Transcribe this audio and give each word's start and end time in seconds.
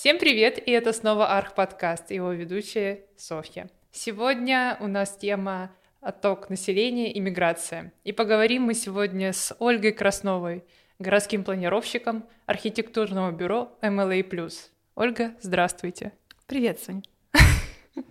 Всем 0.00 0.20
привет, 0.20 0.62
и 0.64 0.70
это 0.70 0.92
снова 0.92 1.36
Арх 1.36 1.56
подкаст, 1.56 2.12
его 2.12 2.30
ведущая 2.30 3.00
Софья. 3.16 3.68
Сегодня 3.90 4.76
у 4.78 4.86
нас 4.86 5.16
тема 5.16 5.72
отток 6.00 6.50
населения 6.50 7.12
и 7.12 7.18
миграция. 7.18 7.92
И 8.04 8.12
поговорим 8.12 8.62
мы 8.62 8.74
сегодня 8.74 9.32
с 9.32 9.56
Ольгой 9.58 9.90
Красновой, 9.90 10.62
городским 11.00 11.42
планировщиком 11.42 12.24
архитектурного 12.46 13.32
бюро 13.32 13.76
MLA+. 13.82 14.52
Ольга, 14.94 15.34
здравствуйте. 15.40 16.12
Привет, 16.46 16.78
Соня. 16.78 17.02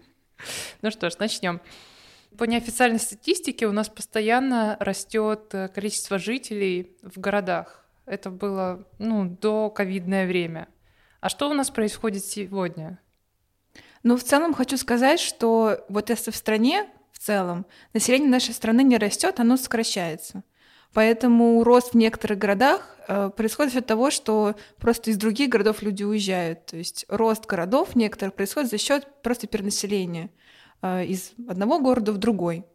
Ну 0.81 0.91
что 0.91 1.09
ж, 1.09 1.17
начнем. 1.19 1.61
По 2.37 2.43
неофициальной 2.43 2.99
статистике 2.99 3.65
у 3.65 3.71
нас 3.71 3.87
постоянно 3.87 4.75
растет 4.81 5.53
э, 5.53 5.69
количество 5.69 6.19
жителей 6.19 6.97
в 7.01 7.17
городах. 7.17 7.87
Это 8.05 8.29
было 8.29 8.85
ну, 8.99 9.23
до 9.23 9.69
ковидное 9.69 10.27
время. 10.27 10.67
А 11.19 11.29
что 11.29 11.49
у 11.49 11.53
нас 11.53 11.69
происходит 11.69 12.23
сегодня? 12.23 12.99
Ну, 14.03 14.17
в 14.17 14.23
целом 14.23 14.53
хочу 14.53 14.77
сказать, 14.77 15.19
что 15.19 15.85
вот 15.89 16.09
если 16.09 16.31
в 16.31 16.35
стране 16.35 16.87
в 17.11 17.19
целом 17.19 17.65
население 17.93 18.29
нашей 18.29 18.53
страны 18.53 18.83
не 18.83 18.97
растет, 18.97 19.39
оно 19.39 19.57
сокращается. 19.57 20.43
Поэтому 20.93 21.63
рост 21.63 21.93
в 21.93 21.97
некоторых 21.97 22.37
городах 22.37 22.95
э, 23.07 23.29
происходит 23.35 23.75
от 23.75 23.85
того, 23.85 24.11
что 24.11 24.55
просто 24.77 25.11
из 25.11 25.17
других 25.17 25.49
городов 25.49 25.81
люди 25.81 26.03
уезжают. 26.03 26.67
То 26.67 26.77
есть 26.77 27.05
рост 27.09 27.45
городов 27.45 27.95
некоторых 27.95 28.35
происходит 28.35 28.69
за 28.69 28.77
счет 28.77 29.07
просто 29.21 29.47
перенаселения. 29.47 30.29
Э, 30.81 31.03
из 31.05 31.33
одного 31.47 31.79
города 31.79 32.11
в 32.11 32.17
другой. 32.17 32.65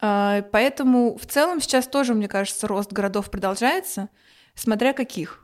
Э, 0.00 0.42
поэтому 0.50 1.16
в 1.16 1.26
целом 1.26 1.60
сейчас 1.60 1.86
тоже, 1.86 2.14
мне 2.14 2.28
кажется, 2.28 2.66
рост 2.66 2.92
городов 2.92 3.30
продолжается, 3.30 4.08
смотря 4.54 4.92
каких. 4.92 5.43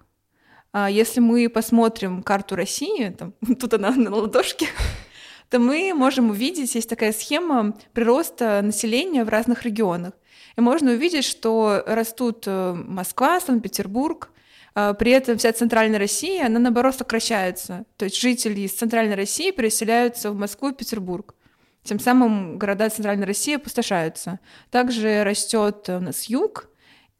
Э, 0.72 0.86
если 0.90 1.20
мы 1.20 1.48
посмотрим 1.48 2.22
карту 2.22 2.56
России, 2.56 3.10
там, 3.10 3.34
тут 3.60 3.74
она 3.74 3.90
на 3.90 4.14
ладошке, 4.14 4.66
то 5.50 5.58
мы 5.58 5.92
можем 5.94 6.30
увидеть, 6.30 6.74
есть 6.74 6.88
такая 6.88 7.12
схема 7.12 7.74
прироста 7.92 8.60
населения 8.62 9.24
в 9.24 9.28
разных 9.28 9.64
регионах. 9.64 10.14
И 10.56 10.60
можно 10.60 10.92
увидеть, 10.92 11.24
что 11.24 11.82
растут 11.86 12.46
Москва, 12.46 13.40
Санкт-Петербург, 13.40 14.30
при 14.74 15.12
этом 15.12 15.38
вся 15.38 15.52
центральная 15.52 15.98
Россия, 15.98 16.46
она 16.46 16.58
наоборот 16.58 16.96
сокращается. 16.96 17.84
То 17.96 18.06
есть 18.06 18.20
жители 18.20 18.60
из 18.60 18.72
центральной 18.72 19.14
России 19.14 19.52
переселяются 19.52 20.30
в 20.32 20.36
Москву 20.36 20.70
и 20.70 20.74
Петербург. 20.74 21.34
Тем 21.82 21.98
самым 21.98 22.58
города 22.58 22.88
Центральной 22.90 23.26
России 23.26 23.56
опустошаются. 23.56 24.38
Также 24.70 25.24
растет 25.24 25.88
у 25.88 26.00
нас 26.00 26.24
юг, 26.24 26.68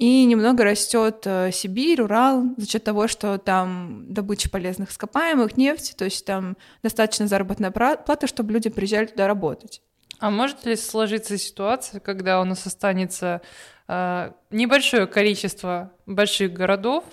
и 0.01 0.25
немного 0.25 0.65
растет 0.65 1.25
э, 1.27 1.51
Сибирь, 1.53 2.01
Урал, 2.01 2.55
за 2.57 2.67
счет 2.67 2.83
того, 2.83 3.07
что 3.07 3.37
там 3.37 4.07
добыча 4.09 4.49
полезных 4.49 4.93
ископаемых, 4.93 5.59
нефть, 5.59 5.95
то 5.95 6.07
есть 6.07 6.25
там 6.25 6.57
достаточно 6.83 7.27
заработная 7.27 7.71
плата, 7.71 8.27
чтобы 8.27 8.55
люди 8.55 8.71
приезжали 8.71 9.07
туда 9.07 9.27
работать. 9.27 9.83
А 10.19 10.31
может 10.31 10.65
ли 10.65 10.75
сложиться 10.77 11.37
ситуация, 11.37 12.01
когда 12.01 12.41
у 12.41 12.45
нас 12.45 12.67
останется 12.67 13.43
э, 13.89 14.33
небольшое 14.51 15.07
количество 15.07 15.93
больших 16.07 16.55
городов, 16.55 17.05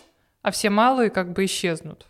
а 0.42 0.52
все 0.52 0.70
малые 0.70 1.10
как 1.10 1.34
бы 1.34 1.44
исчезнут? 1.44 2.06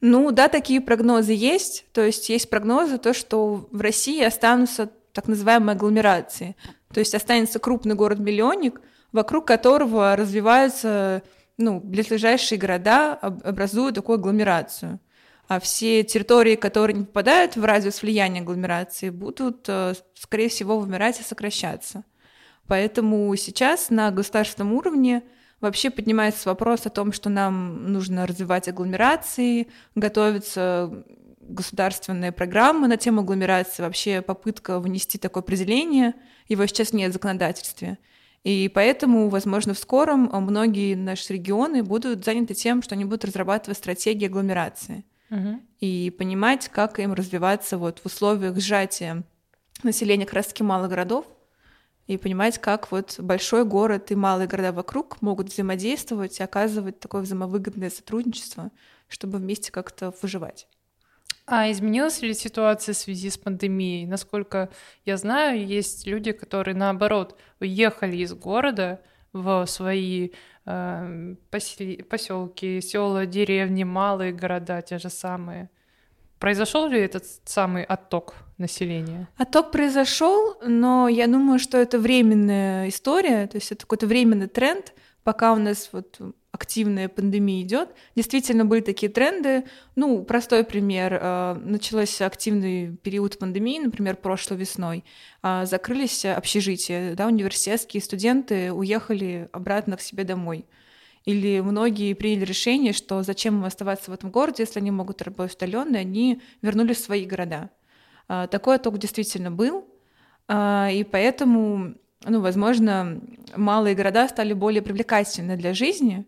Ну 0.00 0.30
да, 0.30 0.48
такие 0.48 0.80
прогнозы 0.80 1.32
есть. 1.32 1.84
То 1.92 2.02
есть 2.02 2.30
есть 2.30 2.48
прогнозы, 2.48 2.96
то, 2.96 3.12
что 3.12 3.68
в 3.70 3.80
России 3.82 4.24
останутся 4.24 4.90
так 5.12 5.28
называемые 5.28 5.74
агломерации. 5.74 6.56
То 6.94 7.00
есть 7.00 7.14
останется 7.14 7.58
крупный 7.58 7.94
город-миллионник, 7.94 8.80
вокруг 9.16 9.46
которого 9.46 10.14
развиваются 10.14 11.22
ну, 11.58 11.80
близлежащие 11.80 12.60
города, 12.60 13.14
образуют 13.14 13.96
такую 13.96 14.18
агломерацию. 14.18 15.00
А 15.48 15.58
все 15.58 16.04
территории, 16.04 16.56
которые 16.56 16.98
не 16.98 17.04
попадают 17.04 17.56
в 17.56 17.64
радиус 17.64 18.02
влияния 18.02 18.40
агломерации, 18.40 19.10
будут, 19.10 19.64
э, 19.68 19.94
скорее 20.14 20.48
всего, 20.48 20.78
вымирать 20.78 21.20
и 21.20 21.22
сокращаться. 21.22 22.04
Поэтому 22.66 23.34
сейчас 23.36 23.90
на 23.90 24.10
государственном 24.10 24.72
уровне 24.72 25.22
Вообще 25.60 25.90
поднимается 25.90 26.50
вопрос 26.50 26.84
о 26.84 26.90
том, 26.90 27.12
что 27.12 27.30
нам 27.30 27.90
нужно 27.90 28.26
развивать 28.26 28.68
агломерации, 28.68 29.68
готовятся 29.94 31.02
государственные 31.40 32.32
программы 32.32 32.88
на 32.88 32.98
тему 32.98 33.22
агломерации, 33.22 33.82
вообще 33.82 34.20
попытка 34.20 34.78
внести 34.80 35.16
такое 35.16 35.42
определение, 35.42 36.14
его 36.48 36.66
сейчас 36.66 36.92
нет 36.92 37.10
в 37.10 37.14
законодательстве. 37.14 37.98
И 38.46 38.70
поэтому, 38.72 39.28
возможно, 39.28 39.74
в 39.74 39.78
скором 39.80 40.30
многие 40.32 40.94
наши 40.94 41.32
регионы 41.32 41.82
будут 41.82 42.24
заняты 42.24 42.54
тем, 42.54 42.80
что 42.80 42.94
они 42.94 43.04
будут 43.04 43.24
разрабатывать 43.24 43.76
стратегии 43.76 44.26
агломерации 44.26 45.04
угу. 45.30 45.60
и 45.80 46.14
понимать, 46.16 46.68
как 46.68 47.00
им 47.00 47.12
развиваться 47.12 47.76
вот 47.76 47.98
в 47.98 48.06
условиях 48.06 48.56
сжатия 48.60 49.24
населения 49.82 50.26
как 50.26 50.34
раз-таки 50.34 50.62
малых 50.62 50.90
городов, 50.90 51.26
и 52.06 52.16
понимать, 52.18 52.58
как 52.58 52.92
вот 52.92 53.16
большой 53.18 53.64
город 53.64 54.12
и 54.12 54.14
малые 54.14 54.46
города 54.46 54.70
вокруг 54.70 55.20
могут 55.22 55.48
взаимодействовать 55.48 56.38
и 56.38 56.44
оказывать 56.44 57.00
такое 57.00 57.22
взаимовыгодное 57.22 57.90
сотрудничество, 57.90 58.70
чтобы 59.08 59.38
вместе 59.38 59.72
как-то 59.72 60.14
выживать. 60.22 60.68
А 61.46 61.70
изменилась 61.70 62.22
ли 62.22 62.34
ситуация 62.34 62.92
в 62.92 62.96
связи 62.96 63.30
с 63.30 63.38
пандемией? 63.38 64.04
Насколько 64.04 64.68
я 65.04 65.16
знаю, 65.16 65.64
есть 65.64 66.06
люди, 66.06 66.32
которые 66.32 66.74
наоборот 66.74 67.38
уехали 67.60 68.16
из 68.16 68.34
города 68.34 69.00
в 69.32 69.64
свои 69.66 70.30
э, 70.64 71.34
поселки, 71.50 72.80
села, 72.80 73.26
деревни, 73.26 73.84
малые 73.84 74.32
города, 74.32 74.82
те 74.82 74.98
же 74.98 75.08
самые. 75.08 75.70
Произошел 76.40 76.88
ли 76.88 77.00
этот 77.00 77.24
самый 77.44 77.84
отток 77.84 78.34
населения? 78.58 79.28
Отток 79.36 79.70
произошел, 79.70 80.56
но 80.66 81.08
я 81.08 81.28
думаю, 81.28 81.60
что 81.60 81.78
это 81.78 81.98
временная 81.98 82.88
история, 82.88 83.46
то 83.46 83.56
есть 83.56 83.70
это 83.70 83.82
какой-то 83.82 84.06
временный 84.06 84.48
тренд, 84.48 84.94
пока 85.22 85.52
у 85.52 85.56
нас 85.56 85.90
вот 85.92 86.18
активная 86.56 87.08
пандемия 87.08 87.62
идет. 87.62 87.90
Действительно 88.16 88.64
были 88.64 88.80
такие 88.80 89.12
тренды. 89.12 89.64
Ну, 89.94 90.24
простой 90.24 90.64
пример. 90.64 91.18
Э, 91.20 91.54
начался 91.54 92.26
активный 92.26 92.96
период 92.96 93.38
пандемии, 93.38 93.78
например, 93.78 94.16
прошлой 94.16 94.56
весной. 94.56 95.04
А, 95.42 95.66
закрылись 95.66 96.24
общежития, 96.24 97.14
да, 97.14 97.26
университетские 97.26 98.02
студенты 98.02 98.72
уехали 98.72 99.48
обратно 99.52 99.96
к 99.96 100.00
себе 100.00 100.24
домой. 100.24 100.66
Или 101.26 101.60
многие 101.60 102.14
приняли 102.14 102.44
решение, 102.44 102.92
что 102.92 103.22
зачем 103.22 103.58
им 103.58 103.64
оставаться 103.64 104.10
в 104.10 104.14
этом 104.14 104.30
городе, 104.30 104.62
если 104.62 104.78
они 104.78 104.90
могут 104.90 105.22
работать 105.22 105.56
удаленно, 105.56 105.98
они 105.98 106.40
вернулись 106.62 106.98
в 106.98 107.04
свои 107.04 107.26
города. 107.26 107.70
А, 108.28 108.46
такой 108.46 108.76
отток 108.76 108.98
действительно 108.98 109.50
был, 109.50 109.86
а, 110.48 110.88
и 110.90 111.04
поэтому, 111.04 111.94
ну, 112.24 112.40
возможно, 112.40 113.20
малые 113.56 113.94
города 113.94 114.28
стали 114.28 114.52
более 114.52 114.82
привлекательны 114.82 115.56
для 115.56 115.74
жизни, 115.74 116.24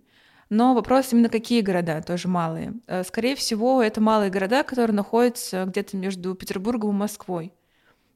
но 0.50 0.74
вопрос 0.74 1.12
именно 1.12 1.28
какие 1.28 1.60
города, 1.60 2.02
тоже 2.02 2.28
малые. 2.28 2.74
А, 2.86 3.04
скорее 3.04 3.36
всего, 3.36 3.82
это 3.82 4.00
малые 4.00 4.30
города, 4.30 4.62
которые 4.62 4.94
находятся 4.94 5.64
где-то 5.66 5.96
между 5.96 6.34
Петербургом 6.34 6.90
и 6.90 6.94
Москвой. 6.94 7.52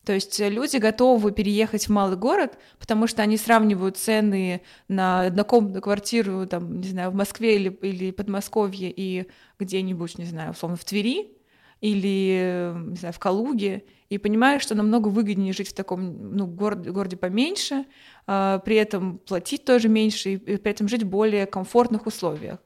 То 0.04 0.12
есть 0.12 0.40
э, 0.40 0.48
люди 0.48 0.78
готовы 0.78 1.32
переехать 1.32 1.86
в 1.86 1.90
малый 1.90 2.16
город, 2.16 2.58
потому 2.78 3.06
что 3.06 3.22
они 3.22 3.36
сравнивают 3.36 3.96
цены 3.96 4.62
на 4.88 5.22
однокомнатную 5.22 5.82
квартиру, 5.82 6.46
там, 6.46 6.80
не 6.80 6.88
знаю, 6.88 7.10
в 7.10 7.14
Москве 7.14 7.56
или, 7.56 7.68
или 7.82 8.10
Подмосковье 8.10 8.92
и 8.94 9.28
где-нибудь, 9.58 10.18
не 10.18 10.24
знаю, 10.24 10.52
условно, 10.52 10.76
в 10.76 10.84
Твери 10.84 11.36
или, 11.82 12.72
не 12.88 12.96
знаю, 12.96 13.12
в 13.12 13.18
Калуге, 13.18 13.84
и 14.08 14.16
понимаешь, 14.16 14.62
что 14.62 14.74
намного 14.74 15.08
выгоднее 15.08 15.52
жить 15.52 15.68
в 15.68 15.74
таком 15.74 16.34
ну, 16.34 16.46
городе, 16.46 16.90
городе 16.90 17.18
поменьше, 17.18 17.84
э, 18.26 18.60
при 18.64 18.76
этом 18.76 19.18
платить 19.18 19.66
тоже 19.66 19.90
меньше 19.90 20.32
и, 20.34 20.36
при 20.38 20.70
этом 20.70 20.88
жить 20.88 21.02
в 21.02 21.08
более 21.08 21.44
комфортных 21.44 22.06
условиях 22.06 22.58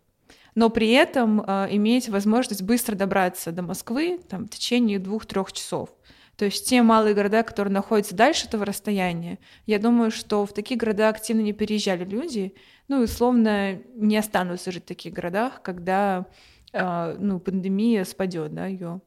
но 0.56 0.70
при 0.70 0.90
этом 0.92 1.42
э, 1.46 1.68
иметь 1.72 2.08
возможность 2.08 2.62
быстро 2.62 2.96
добраться 2.96 3.52
до 3.52 3.62
Москвы 3.62 4.18
там, 4.26 4.46
в 4.46 4.48
течение 4.48 4.98
двух-трех 4.98 5.52
часов. 5.52 5.90
То 6.36 6.46
есть 6.46 6.66
те 6.66 6.82
малые 6.82 7.14
города, 7.14 7.42
которые 7.42 7.72
находятся 7.72 8.14
дальше 8.14 8.46
этого 8.46 8.64
расстояния, 8.64 9.38
я 9.66 9.78
думаю, 9.78 10.10
что 10.10 10.44
в 10.46 10.52
такие 10.52 10.78
города 10.78 11.10
активно 11.10 11.40
не 11.40 11.52
переезжали 11.52 12.04
люди, 12.04 12.54
ну 12.88 13.00
и 13.00 13.04
условно 13.04 13.78
не 13.94 14.16
останутся 14.16 14.72
жить 14.72 14.84
в 14.84 14.88
таких 14.88 15.12
городах, 15.12 15.60
когда 15.62 16.26
э, 16.72 17.16
ну, 17.18 17.38
пандемия 17.38 18.04
спадет, 18.04 18.54
да, 18.54 18.66
ее. 18.66 19.00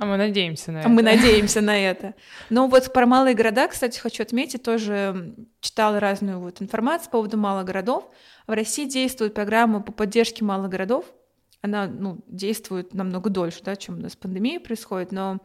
А 0.00 0.06
мы 0.06 0.16
надеемся 0.16 0.72
на 0.72 0.78
а 0.78 0.80
это. 0.80 0.88
Мы 0.88 1.02
надеемся 1.02 1.60
на 1.60 1.78
это. 1.78 2.14
Но 2.50 2.66
вот 2.68 2.92
про 2.92 3.06
малые 3.06 3.34
города, 3.34 3.68
кстати, 3.68 3.98
хочу 3.98 4.22
отметить, 4.22 4.62
тоже 4.62 5.34
читала 5.60 6.00
разную 6.00 6.40
вот 6.40 6.62
информацию 6.62 7.10
по 7.10 7.18
поводу 7.18 7.36
малых 7.36 7.66
городов. 7.66 8.10
В 8.46 8.52
России 8.52 8.86
действует 8.86 9.34
программа 9.34 9.80
по 9.82 9.92
поддержке 9.92 10.44
малых 10.44 10.70
городов. 10.70 11.04
Она 11.60 11.86
ну, 11.86 12.18
действует 12.26 12.94
намного 12.94 13.28
дольше, 13.28 13.60
да, 13.62 13.76
чем 13.76 13.98
у 13.98 14.00
нас 14.00 14.16
пандемия 14.16 14.58
происходит, 14.58 15.12
но 15.12 15.38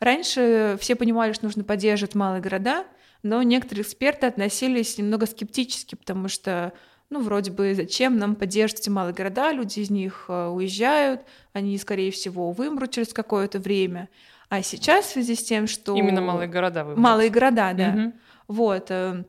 Раньше 0.00 0.78
все 0.80 0.96
понимали, 0.96 1.34
что 1.34 1.44
нужно 1.44 1.62
поддерживать 1.62 2.14
малые 2.14 2.40
города, 2.40 2.86
но 3.22 3.42
некоторые 3.42 3.82
эксперты 3.82 4.26
относились 4.26 4.96
немного 4.96 5.26
скептически, 5.26 5.94
потому 5.94 6.28
что 6.28 6.72
ну, 7.10 7.20
вроде 7.20 7.50
бы, 7.50 7.74
зачем 7.74 8.18
нам 8.18 8.36
поддерживать 8.36 8.82
эти 8.82 8.88
малые 8.88 9.12
города, 9.12 9.50
люди 9.52 9.80
из 9.80 9.90
них 9.90 10.26
э, 10.28 10.46
уезжают, 10.46 11.22
они, 11.52 11.76
скорее 11.76 12.12
всего, 12.12 12.52
вымрут 12.52 12.92
через 12.92 13.12
какое-то 13.12 13.58
время. 13.58 14.08
А 14.48 14.62
сейчас 14.62 15.06
в 15.06 15.12
связи 15.12 15.34
с 15.34 15.42
тем, 15.42 15.66
что... 15.66 15.96
Именно 15.96 16.20
малые 16.20 16.48
города 16.48 16.84
вымрут. 16.84 17.02
Малые 17.02 17.30
города, 17.30 17.72
да. 17.74 17.88
Угу. 17.88 18.12
Вот. 18.48 18.90
Э, 18.90 19.24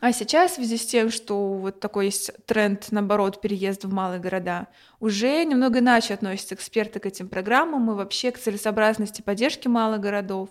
а 0.00 0.12
сейчас 0.12 0.52
в 0.52 0.54
связи 0.56 0.76
с 0.76 0.86
тем, 0.86 1.10
что 1.10 1.54
вот 1.54 1.78
такой 1.78 2.06
есть 2.06 2.30
тренд, 2.46 2.86
наоборот, 2.90 3.40
переезда 3.40 3.86
в 3.86 3.92
малые 3.92 4.18
города, 4.18 4.66
уже 4.98 5.44
немного 5.44 5.80
иначе 5.80 6.14
относятся 6.14 6.54
эксперты 6.54 7.00
к 7.00 7.06
этим 7.06 7.28
программам 7.28 7.90
и 7.90 7.94
вообще 7.94 8.30
к 8.32 8.38
целесообразности 8.38 9.22
поддержки 9.22 9.68
малых 9.68 10.00
городов. 10.00 10.48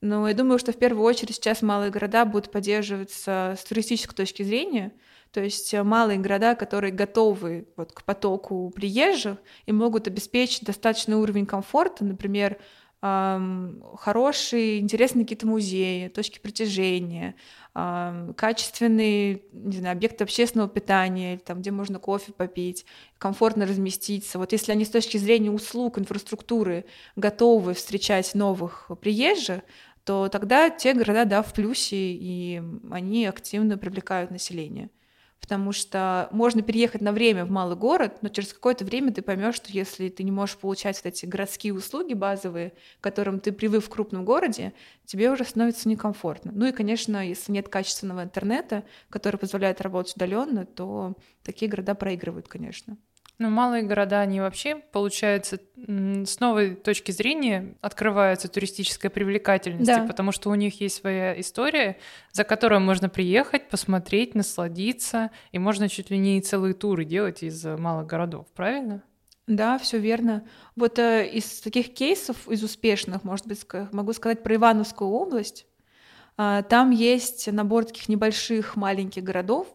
Но 0.00 0.26
я 0.28 0.34
думаю, 0.34 0.58
что 0.58 0.72
в 0.72 0.78
первую 0.78 1.04
очередь 1.04 1.36
сейчас 1.36 1.60
малые 1.62 1.90
города 1.90 2.24
будут 2.24 2.50
поддерживаться 2.50 3.56
с 3.58 3.64
туристической 3.64 4.16
точки 4.16 4.42
зрения, 4.42 4.92
то 5.32 5.40
есть 5.42 5.74
э, 5.74 5.82
малые 5.82 6.18
города, 6.18 6.54
которые 6.54 6.92
готовы 6.92 7.68
вот 7.76 7.92
к 7.92 8.02
потоку 8.04 8.70
приезжих 8.74 9.38
и 9.66 9.72
могут 9.72 10.06
обеспечить 10.06 10.64
достаточный 10.64 11.16
уровень 11.16 11.46
комфорта, 11.46 12.04
например, 12.04 12.58
эм, 13.02 13.82
хорошие, 13.96 14.80
интересные 14.80 15.24
какие-то 15.24 15.46
музеи, 15.46 16.08
точки 16.08 16.38
притяжения, 16.38 17.34
эм, 17.74 18.32
качественные 18.34 19.42
не 19.52 19.76
знаю, 19.76 19.92
объекты 19.96 20.24
общественного 20.24 20.68
питания, 20.68 21.38
там, 21.38 21.60
где 21.60 21.70
можно 21.70 21.98
кофе 21.98 22.32
попить, 22.32 22.86
комфортно 23.18 23.66
разместиться. 23.66 24.38
Вот 24.38 24.52
если 24.52 24.72
они 24.72 24.84
с 24.84 24.90
точки 24.90 25.18
зрения 25.18 25.50
услуг, 25.50 25.98
инфраструктуры 25.98 26.86
готовы 27.16 27.74
встречать 27.74 28.34
новых 28.34 28.90
приезжих, 29.00 29.60
то 30.04 30.28
тогда 30.28 30.70
те 30.70 30.94
города, 30.94 31.26
да, 31.26 31.42
в 31.42 31.52
плюсе, 31.52 31.96
и 31.96 32.62
они 32.90 33.26
активно 33.26 33.76
привлекают 33.76 34.30
население 34.30 34.88
потому 35.40 35.72
что 35.72 36.28
можно 36.32 36.62
переехать 36.62 37.00
на 37.00 37.12
время 37.12 37.44
в 37.44 37.50
малый 37.50 37.76
город, 37.76 38.18
но 38.22 38.28
через 38.28 38.52
какое-то 38.52 38.84
время 38.84 39.12
ты 39.12 39.22
поймешь, 39.22 39.54
что 39.54 39.70
если 39.70 40.08
ты 40.08 40.22
не 40.24 40.30
можешь 40.30 40.56
получать 40.58 40.96
вот 40.96 41.06
эти 41.06 41.26
городские 41.26 41.74
услуги 41.74 42.14
базовые, 42.14 42.74
к 43.00 43.02
которым 43.02 43.40
ты 43.40 43.52
привык 43.52 43.84
в 43.84 43.88
крупном 43.88 44.24
городе, 44.24 44.72
тебе 45.04 45.30
уже 45.30 45.44
становится 45.44 45.88
некомфортно. 45.88 46.52
Ну 46.54 46.66
и, 46.66 46.72
конечно, 46.72 47.26
если 47.26 47.52
нет 47.52 47.68
качественного 47.68 48.24
интернета, 48.24 48.84
который 49.10 49.36
позволяет 49.38 49.80
работать 49.80 50.16
удаленно, 50.16 50.66
то 50.66 51.14
такие 51.42 51.70
города 51.70 51.94
проигрывают, 51.94 52.48
конечно. 52.48 52.98
Ну, 53.40 53.50
малые 53.50 53.84
города, 53.84 54.20
они 54.20 54.40
вообще, 54.40 54.74
получается, 54.74 55.60
с 55.76 56.40
новой 56.40 56.74
точки 56.74 57.12
зрения 57.12 57.76
открываются 57.80 58.48
туристической 58.48 59.10
привлекательности, 59.10 59.86
да. 59.86 60.06
потому 60.06 60.32
что 60.32 60.50
у 60.50 60.56
них 60.56 60.80
есть 60.80 60.96
своя 60.96 61.40
история, 61.40 61.98
за 62.32 62.42
которую 62.42 62.80
можно 62.80 63.08
приехать, 63.08 63.68
посмотреть, 63.68 64.34
насладиться, 64.34 65.30
и 65.52 65.60
можно 65.60 65.88
чуть 65.88 66.10
ли 66.10 66.18
не 66.18 66.40
целые 66.40 66.74
туры 66.74 67.04
делать 67.04 67.44
из 67.44 67.64
малых 67.64 68.08
городов, 68.08 68.46
правильно? 68.56 69.04
Да, 69.46 69.78
все 69.78 69.98
верно. 69.98 70.44
Вот 70.74 70.98
э, 70.98 71.26
из 71.26 71.60
таких 71.60 71.94
кейсов, 71.94 72.48
из 72.48 72.62
успешных, 72.64 73.22
может 73.22 73.46
быть, 73.46 73.64
могу 73.92 74.12
сказать 74.12 74.42
про 74.42 74.56
Ивановскую 74.56 75.10
область. 75.10 75.66
Э, 76.36 76.62
там 76.68 76.90
есть 76.90 77.50
набор 77.50 77.84
таких 77.86 78.08
небольших 78.08 78.76
маленьких 78.76 79.22
городов, 79.22 79.68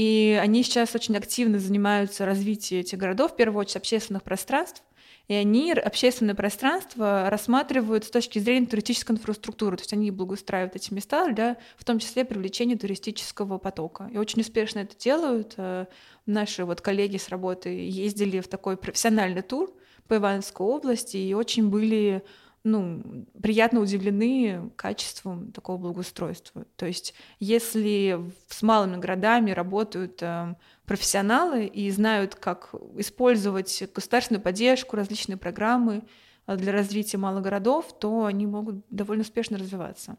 и 0.00 0.38
они 0.40 0.62
сейчас 0.62 0.94
очень 0.94 1.14
активно 1.14 1.58
занимаются 1.58 2.24
развитием 2.24 2.80
этих 2.80 2.96
городов, 2.96 3.32
в 3.32 3.36
первую 3.36 3.60
очередь 3.60 3.76
общественных 3.76 4.22
пространств. 4.22 4.82
И 5.28 5.34
они 5.34 5.72
общественное 5.72 6.34
пространство 6.34 7.28
рассматривают 7.28 8.06
с 8.06 8.10
точки 8.10 8.38
зрения 8.38 8.66
туристической 8.66 9.16
инфраструктуры. 9.16 9.76
То 9.76 9.82
есть 9.82 9.92
они 9.92 10.10
благоустраивают 10.10 10.74
эти 10.74 10.94
места 10.94 11.30
для, 11.30 11.58
в 11.76 11.84
том 11.84 11.98
числе, 11.98 12.24
привлечения 12.24 12.78
туристического 12.78 13.58
потока. 13.58 14.08
И 14.10 14.16
очень 14.16 14.40
успешно 14.40 14.78
это 14.78 14.96
делают. 14.96 15.52
Э, 15.58 15.84
наши 16.24 16.64
вот 16.64 16.80
коллеги 16.80 17.18
с 17.18 17.28
работы 17.28 17.68
ездили 17.68 18.40
в 18.40 18.48
такой 18.48 18.78
профессиональный 18.78 19.42
тур 19.42 19.70
по 20.08 20.16
Ивановской 20.16 20.66
области 20.66 21.18
и 21.18 21.34
очень 21.34 21.68
были 21.68 22.22
ну, 22.62 23.26
приятно 23.40 23.80
удивлены 23.80 24.70
качеством 24.76 25.50
такого 25.52 25.78
благоустройства. 25.78 26.66
То 26.76 26.86
есть, 26.86 27.14
если 27.38 28.20
с 28.48 28.62
малыми 28.62 28.96
городами 28.96 29.50
работают 29.50 30.22
э, 30.22 30.54
профессионалы 30.84 31.66
и 31.66 31.90
знают, 31.90 32.34
как 32.34 32.74
использовать 32.96 33.82
государственную 33.94 34.42
поддержку, 34.42 34.96
различные 34.96 35.38
программы 35.38 36.02
э, 36.46 36.56
для 36.56 36.72
развития 36.72 37.16
малых 37.16 37.42
городов, 37.42 37.98
то 37.98 38.26
они 38.26 38.46
могут 38.46 38.84
довольно 38.90 39.22
успешно 39.22 39.56
развиваться. 39.56 40.16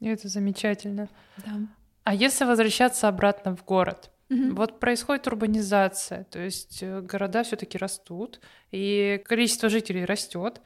И 0.00 0.08
это 0.08 0.28
замечательно. 0.28 1.08
Да. 1.38 1.52
А 2.04 2.14
если 2.14 2.44
возвращаться 2.44 3.08
обратно 3.08 3.56
в 3.56 3.64
город? 3.64 4.10
Угу. 4.30 4.54
Вот 4.54 4.80
происходит 4.80 5.26
урбанизация, 5.26 6.24
то 6.24 6.38
есть 6.38 6.82
э, 6.82 7.00
города 7.00 7.42
все-таки 7.42 7.78
растут, 7.78 8.40
и 8.70 9.20
количество 9.24 9.68
жителей 9.68 10.04
растет. 10.04 10.60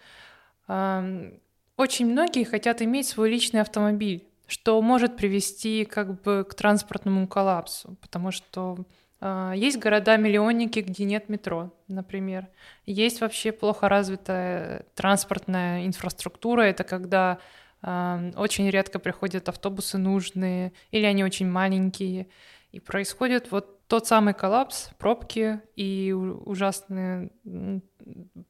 Очень 0.67 2.13
многие 2.13 2.45
хотят 2.45 2.83
иметь 2.83 3.09
свой 3.09 3.31
личный 3.31 3.61
автомобиль, 3.61 4.29
что 4.47 4.81
может 4.81 5.17
привести 5.17 5.85
как 5.85 6.23
бы 6.23 6.47
к 6.49 6.55
транспортному 6.55 7.27
коллапсу, 7.27 7.97
потому 8.01 8.31
что 8.31 8.87
э, 9.21 9.55
есть 9.57 9.79
города-миллионники, 9.79 10.79
где 10.81 11.05
нет 11.05 11.29
метро, 11.29 11.75
например. 11.89 12.49
Есть 12.87 13.21
вообще 13.21 13.51
плохо 13.51 13.89
развитая 13.89 14.87
транспортная 14.95 15.87
инфраструктура. 15.87 16.63
Это 16.63 16.85
когда 16.85 17.39
э, 17.83 18.33
очень 18.37 18.71
редко 18.71 19.01
приходят 19.01 19.49
автобусы 19.49 19.99
нужные, 19.99 20.73
или 20.93 21.07
они 21.07 21.25
очень 21.25 21.51
маленькие. 21.51 22.29
И 22.71 22.79
происходит 22.79 23.51
вот 23.51 23.87
тот 23.89 24.07
самый 24.07 24.35
коллапс, 24.35 24.91
пробки 24.99 25.61
и 25.75 26.13
ужасные 26.13 27.31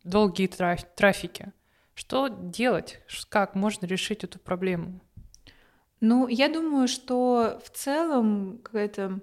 долгие 0.04 0.46
трафики. 0.46 1.52
Что 1.94 2.28
делать? 2.28 3.00
Как 3.28 3.54
можно 3.54 3.86
решить 3.86 4.24
эту 4.24 4.38
проблему? 4.38 5.00
Ну, 6.00 6.28
я 6.28 6.48
думаю, 6.48 6.88
что 6.88 7.60
в 7.64 7.70
целом 7.70 8.58
какая-то 8.62 9.20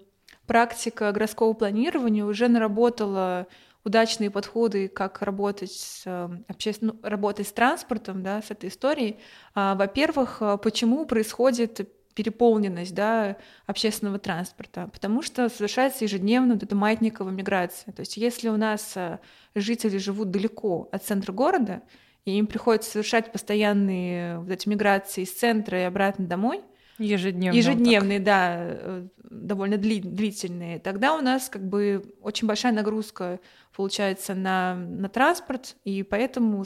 практика 0.48 1.12
городского 1.12 1.54
планирования 1.54 2.26
уже 2.26 2.48
наработала 2.48 3.48
удачные 3.84 4.30
подходы, 4.30 4.88
как 4.88 5.22
работать 5.22 5.72
с, 5.72 6.04
э, 6.06 6.30
обществен... 6.48 7.00
ну, 7.02 7.10
работать 7.10 7.48
с 7.48 7.52
транспортом, 7.52 8.24
да, 8.24 8.42
с 8.42 8.52
этой 8.52 8.70
историей. 8.70 9.18
А, 9.56 9.76
во-первых, 9.76 10.38
э, 10.42 10.58
почему 10.62 11.06
происходит 11.06 11.90
переполненность 12.14 12.94
да, 12.94 13.38
общественного 13.66 14.20
транспорта, 14.20 14.90
потому 14.94 15.22
что 15.22 15.50
совершается 15.50 16.04
ежедневно 16.04 16.56
вот 16.56 16.64
эта 16.64 16.76
маятниковая 16.76 17.34
миграция. 17.34 17.94
То 17.94 18.02
есть 18.02 18.18
если 18.18 18.50
у 18.50 18.58
нас 18.58 18.94
э, 18.96 19.20
жители 19.56 19.98
живут 19.98 20.30
далеко 20.32 20.90
от 20.92 21.04
центра 21.04 21.32
города, 21.32 21.82
и 22.26 22.38
им 22.38 22.48
приходится 22.48 22.92
совершать 22.92 23.32
постоянные 23.32 24.40
вот 24.40 24.50
эти 24.50 24.70
миграции 24.70 25.24
из 25.24 25.34
центра 25.34 25.80
и 25.80 25.84
обратно 25.84 26.26
домой. 26.26 26.62
Ежедневные. 26.98 27.58
Ежедневные, 27.58 28.20
так. 28.20 28.26
да, 28.26 28.56
э, 28.60 29.08
довольно 29.18 29.76
дли- 29.76 30.02
длительные. 30.02 30.80
Тогда 30.80 31.16
у 31.16 31.22
нас 31.22 31.50
как 31.50 31.68
бы 31.68 32.14
очень 32.22 32.48
большая 32.48 32.74
нагрузка 32.74 33.40
получается 33.76 34.36
на, 34.36 34.76
на 34.76 35.10
транспорт, 35.10 35.76
и 35.84 36.04
поэтому 36.04 36.66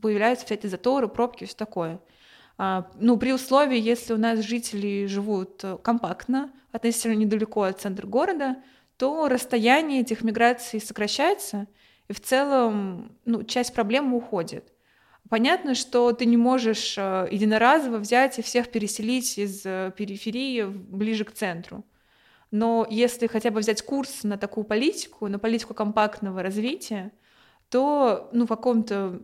появляются 0.00 0.46
все 0.46 0.54
эти 0.54 0.66
заторы, 0.66 1.06
пробки, 1.06 1.44
все 1.44 1.54
такое. 1.54 2.00
А, 2.58 2.90
ну, 2.98 3.16
при 3.16 3.32
условии, 3.32 3.78
если 3.78 4.12
у 4.14 4.18
нас 4.18 4.40
жители 4.40 5.06
живут 5.06 5.62
э, 5.62 5.78
компактно, 5.82 6.52
относительно 6.72 7.14
недалеко 7.14 7.62
от 7.62 7.80
центра 7.80 8.06
города, 8.06 8.56
то 8.96 9.28
расстояние 9.28 10.00
этих 10.00 10.22
миграций 10.22 10.80
сокращается, 10.80 11.66
и 12.08 12.12
в 12.12 12.20
целом 12.20 13.16
ну, 13.24 13.42
часть 13.44 13.74
проблемы 13.74 14.16
уходит. 14.16 14.72
Понятно, 15.28 15.74
что 15.74 16.12
ты 16.12 16.26
не 16.26 16.36
можешь 16.36 16.96
э, 16.98 17.28
единоразово 17.30 17.98
взять 17.98 18.38
и 18.38 18.42
всех 18.42 18.70
переселить 18.70 19.38
из 19.38 19.64
э, 19.64 19.92
периферии 19.96 20.64
ближе 20.64 21.24
к 21.24 21.32
центру. 21.32 21.84
Но 22.50 22.86
если 22.90 23.26
хотя 23.28 23.50
бы 23.50 23.60
взять 23.60 23.80
курс 23.82 24.24
на 24.24 24.36
такую 24.36 24.64
политику, 24.64 25.28
на 25.28 25.38
политику 25.38 25.72
компактного 25.72 26.42
развития, 26.42 27.12
то 27.70 28.28
ну, 28.32 28.44
в 28.44 28.48
каком-то 28.48 29.22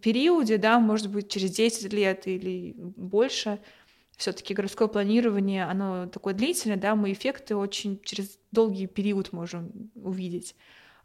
периоде, 0.00 0.56
да, 0.56 0.78
может 0.78 1.10
быть, 1.10 1.28
через 1.28 1.50
10 1.50 1.92
лет 1.92 2.26
или 2.26 2.74
больше, 2.76 3.58
все-таки 4.16 4.54
городское 4.54 4.88
планирование, 4.88 5.64
оно 5.64 6.06
такое 6.06 6.32
длительное, 6.32 6.76
да, 6.76 6.94
мы 6.94 7.12
эффекты 7.12 7.56
очень 7.56 8.00
через 8.04 8.38
долгий 8.52 8.86
период 8.86 9.32
можем 9.32 9.90
увидеть. 9.94 10.54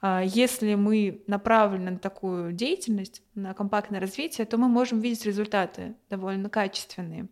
А, 0.02 0.22
если 0.24 0.76
мы 0.76 1.24
направлены 1.28 1.92
на 1.92 2.00
такую 2.00 2.54
деятельность, 2.54 3.24
на 3.36 3.54
компактное 3.54 4.00
развитие, 4.00 4.46
то 4.46 4.58
мы 4.58 4.68
можем 4.68 5.00
видеть 5.00 5.26
результаты 5.26 5.96
довольно 6.10 6.50
качественные. 6.50 7.28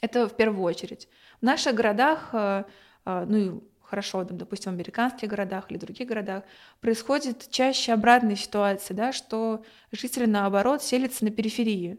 Это 0.00 0.28
в 0.28 0.36
первую 0.36 0.62
очередь. 0.62 1.08
В 1.40 1.44
наших 1.44 1.74
городах, 1.74 2.30
а, 2.32 2.66
а, 3.04 3.24
ну 3.24 3.36
и 3.36 3.60
хорошо, 3.82 4.24
допустим, 4.24 4.72
в 4.72 4.74
американских 4.74 5.28
городах 5.28 5.70
или 5.70 5.78
других 5.78 6.06
городах, 6.06 6.44
происходит 6.80 7.48
чаще 7.50 7.92
обратная 7.92 8.36
ситуация, 8.36 8.94
да, 8.94 9.12
что 9.12 9.64
жители, 9.90 10.26
наоборот, 10.26 10.82
селятся 10.82 11.24
на 11.24 11.30
периферии. 11.30 11.98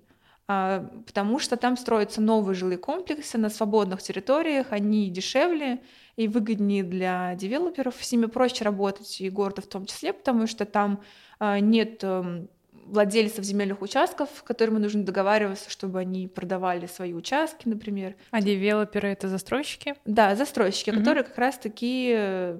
А, 0.51 0.89
потому 1.05 1.37
что 1.37 1.57
там 1.57 1.77
строятся 1.77 2.21
новые 2.21 2.55
жилые 2.55 2.79
комплексы 2.79 3.37
на 3.37 3.49
свободных 3.51 4.01
территориях, 4.01 4.71
они 4.71 5.11
дешевле 5.11 5.79
и 6.15 6.27
выгоднее 6.27 6.81
для 6.81 7.35
девелоперов, 7.35 7.93
с 8.03 8.11
ними 8.11 8.25
проще 8.25 8.63
работать, 8.63 9.21
и 9.21 9.29
города 9.29 9.61
в 9.61 9.67
том 9.67 9.85
числе, 9.85 10.11
потому 10.11 10.47
что 10.47 10.65
там 10.65 11.03
а, 11.37 11.59
нет 11.59 12.03
эм, 12.03 12.49
владельцев 12.71 13.45
земельных 13.45 13.83
участков, 13.83 14.29
с 14.39 14.41
которыми 14.41 14.79
нужно 14.79 15.03
договариваться, 15.03 15.69
чтобы 15.69 15.99
они 15.99 16.27
продавали 16.27 16.87
свои 16.87 17.13
участки, 17.13 17.67
например. 17.67 18.15
А 18.31 18.41
девелоперы 18.41 19.09
это 19.09 19.27
застройщики? 19.27 19.93
Да, 20.05 20.35
застройщики, 20.35 20.89
угу. 20.89 20.97
которые 20.97 21.25
как 21.25 21.37
раз-таки 21.37 22.11
э, 22.17 22.59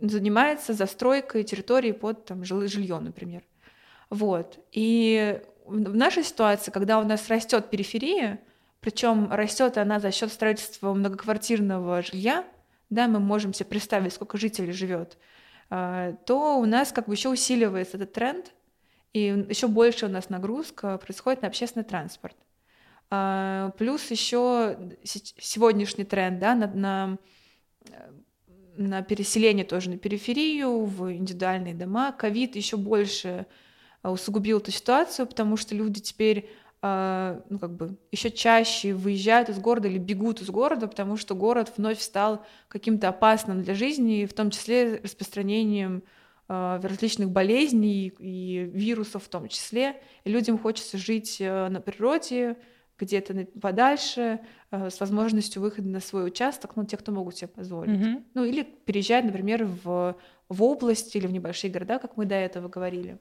занимаются 0.00 0.72
застройкой 0.72 1.42
территории 1.42 1.92
под 1.92 2.24
там, 2.24 2.46
жилье, 2.46 2.98
например. 2.98 3.42
Вот. 4.08 4.58
И 4.72 5.42
в 5.64 5.96
нашей 5.96 6.24
ситуации, 6.24 6.70
когда 6.70 6.98
у 6.98 7.04
нас 7.04 7.28
растет 7.28 7.70
периферия, 7.70 8.40
причем 8.80 9.32
растет 9.32 9.78
она 9.78 9.98
за 9.98 10.10
счет 10.10 10.32
строительства 10.32 10.92
многоквартирного 10.92 12.02
жилья, 12.02 12.44
да, 12.90 13.08
мы 13.08 13.18
можем 13.18 13.54
себе 13.54 13.66
представить, 13.66 14.12
сколько 14.12 14.36
жителей 14.36 14.72
живет, 14.72 15.16
а, 15.70 16.12
то 16.26 16.58
у 16.58 16.66
нас 16.66 16.92
как 16.92 17.08
бы 17.08 17.14
еще 17.14 17.30
усиливается 17.30 17.96
этот 17.96 18.12
тренд, 18.12 18.52
и 19.14 19.46
еще 19.48 19.68
больше 19.68 20.06
у 20.06 20.08
нас 20.08 20.28
нагрузка 20.28 20.98
происходит 20.98 21.42
на 21.42 21.48
общественный 21.48 21.84
транспорт. 21.84 22.36
А, 23.10 23.70
плюс 23.78 24.10
еще 24.10 24.76
сегодняшний 25.02 26.04
тренд 26.04 26.38
да, 26.38 26.54
на, 26.54 26.66
на, 26.66 27.18
на 28.76 29.02
переселение 29.02 29.64
тоже 29.64 29.90
на 29.90 29.98
периферию, 29.98 30.84
в 30.84 31.10
индивидуальные 31.12 31.74
дома. 31.74 32.12
Ковид 32.12 32.56
еще 32.56 32.76
больше 32.76 33.46
усугубил 34.10 34.58
эту 34.58 34.70
ситуацию, 34.70 35.26
потому 35.26 35.56
что 35.56 35.74
люди 35.74 36.00
теперь 36.00 36.50
а, 36.86 37.40
ну, 37.48 37.58
как 37.58 37.74
бы 37.74 37.96
еще 38.12 38.30
чаще 38.30 38.92
выезжают 38.92 39.48
из 39.48 39.58
города 39.58 39.88
или 39.88 39.96
бегут 39.96 40.42
из 40.42 40.50
города, 40.50 40.86
потому 40.86 41.16
что 41.16 41.34
город 41.34 41.72
вновь 41.78 41.98
стал 41.98 42.44
каким-то 42.68 43.08
опасным 43.08 43.62
для 43.62 43.72
жизни, 43.72 44.26
в 44.26 44.34
том 44.34 44.50
числе 44.50 45.00
распространением 45.02 46.02
а, 46.46 46.78
различных 46.82 47.30
болезней 47.30 48.12
и 48.18 48.70
вирусов 48.70 49.24
в 49.24 49.28
том 49.28 49.48
числе. 49.48 49.96
И 50.24 50.30
людям 50.30 50.58
хочется 50.58 50.98
жить 50.98 51.38
на 51.40 51.80
природе, 51.80 52.58
где-то 52.98 53.46
подальше, 53.62 54.40
с 54.70 55.00
возможностью 55.00 55.62
выхода 55.62 55.88
на 55.88 56.00
свой 56.00 56.26
участок, 56.26 56.76
ну, 56.76 56.84
те, 56.84 56.98
кто 56.98 57.12
могут 57.12 57.34
себе 57.36 57.48
позволить. 57.48 57.98
Mm-hmm. 57.98 58.24
Ну, 58.34 58.44
или 58.44 58.62
переезжать, 58.62 59.24
например, 59.24 59.64
в, 59.64 60.16
в 60.50 60.62
область 60.62 61.16
или 61.16 61.26
в 61.26 61.32
небольшие 61.32 61.72
города, 61.72 61.98
как 61.98 62.18
мы 62.18 62.26
до 62.26 62.34
этого 62.34 62.68
говорили 62.68 63.18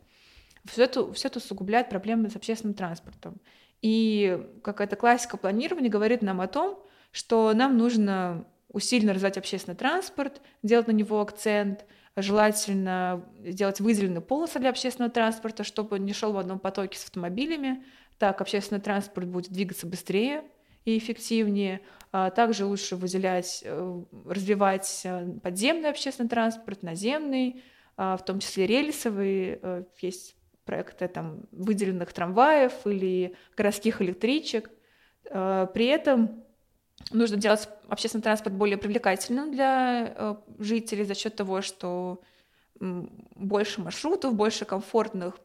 все 0.65 0.83
это, 0.83 1.11
все 1.13 1.27
это 1.27 1.39
усугубляет 1.39 1.89
проблемы 1.89 2.29
с 2.29 2.35
общественным 2.35 2.73
транспортом. 2.73 3.39
И 3.81 4.41
какая-то 4.63 4.95
классика 4.95 5.37
планирования 5.37 5.89
говорит 5.89 6.21
нам 6.21 6.39
о 6.39 6.47
том, 6.47 6.81
что 7.11 7.53
нам 7.53 7.77
нужно 7.77 8.45
усиленно 8.69 9.13
развивать 9.13 9.37
общественный 9.37 9.75
транспорт, 9.75 10.41
делать 10.63 10.87
на 10.87 10.91
него 10.91 11.21
акцент, 11.21 11.85
желательно 12.15 13.25
сделать 13.43 13.79
выделенные 13.79 14.21
полосы 14.21 14.59
для 14.59 14.69
общественного 14.69 15.11
транспорта, 15.11 15.63
чтобы 15.63 15.99
не 15.99 16.13
шел 16.13 16.33
в 16.33 16.37
одном 16.37 16.59
потоке 16.59 16.97
с 16.97 17.03
автомобилями. 17.03 17.83
Так 18.17 18.41
общественный 18.41 18.81
транспорт 18.81 19.27
будет 19.27 19.51
двигаться 19.51 19.87
быстрее 19.87 20.43
и 20.85 20.97
эффективнее. 20.97 21.81
А 22.11 22.29
также 22.29 22.65
лучше 22.65 22.95
выделять, 22.95 23.63
э, 23.65 24.03
развивать 24.25 25.01
э, 25.03 25.27
подземный 25.41 25.89
общественный 25.89 26.29
транспорт, 26.29 26.83
наземный, 26.83 27.63
а 27.97 28.17
в 28.17 28.25
том 28.25 28.39
числе 28.39 28.67
рельсовый. 28.67 29.59
Э, 29.61 29.83
есть 29.99 30.35
проекты 30.65 31.07
там, 31.07 31.41
выделенных 31.51 32.13
трамваев 32.13 32.73
или 32.85 33.35
городских 33.55 34.01
электричек. 34.01 34.69
Э, 35.25 35.67
при 35.73 35.85
этом 35.87 36.43
нужно 37.11 37.37
делать 37.37 37.67
общественный 37.89 38.23
транспорт 38.23 38.55
более 38.55 38.77
привлекательным 38.77 39.51
для 39.51 40.13
э, 40.15 40.35
жителей 40.59 41.05
за 41.05 41.15
счет 41.15 41.35
того, 41.35 41.61
что 41.61 42.21
больше 42.79 43.81
маршрутов, 43.81 44.35
больше 44.35 44.65
комфортных, 44.65 45.39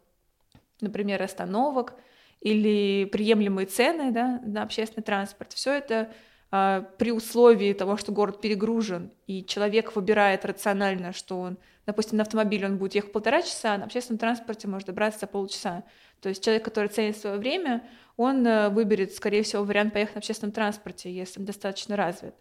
например, 0.80 1.22
остановок 1.22 1.94
или 2.40 3.04
приемлемые 3.04 3.66
цены 3.66 4.12
да, 4.12 4.40
на 4.44 4.62
общественный 4.62 5.04
транспорт. 5.04 5.52
Все 5.52 5.74
это 5.74 6.12
а, 6.50 6.82
при 6.98 7.12
условии 7.12 7.72
того, 7.72 7.96
что 7.96 8.12
город 8.12 8.40
перегружен, 8.40 9.12
и 9.26 9.44
человек 9.44 9.94
выбирает 9.94 10.44
рационально, 10.44 11.12
что 11.12 11.40
он, 11.40 11.58
допустим, 11.88 12.18
на 12.18 12.22
автомобиле 12.22 12.66
он 12.66 12.76
будет 12.76 12.94
ехать 12.94 13.12
полтора 13.12 13.40
часа, 13.40 13.78
на 13.78 13.86
общественном 13.86 14.18
транспорте 14.18 14.68
может 14.68 14.86
добраться 14.86 15.20
за 15.20 15.26
полчаса. 15.26 15.84
То 16.20 16.28
есть 16.28 16.44
человек, 16.44 16.62
который 16.62 16.88
ценит 16.88 17.16
свое 17.16 17.38
время, 17.38 17.82
он 18.18 18.46
э, 18.46 18.68
выберет, 18.68 19.14
скорее 19.14 19.42
всего, 19.42 19.64
вариант 19.64 19.94
поехать 19.94 20.16
на 20.16 20.18
общественном 20.18 20.52
транспорте, 20.52 21.10
если 21.10 21.40
он 21.40 21.46
достаточно 21.46 21.96
развит. 21.96 22.34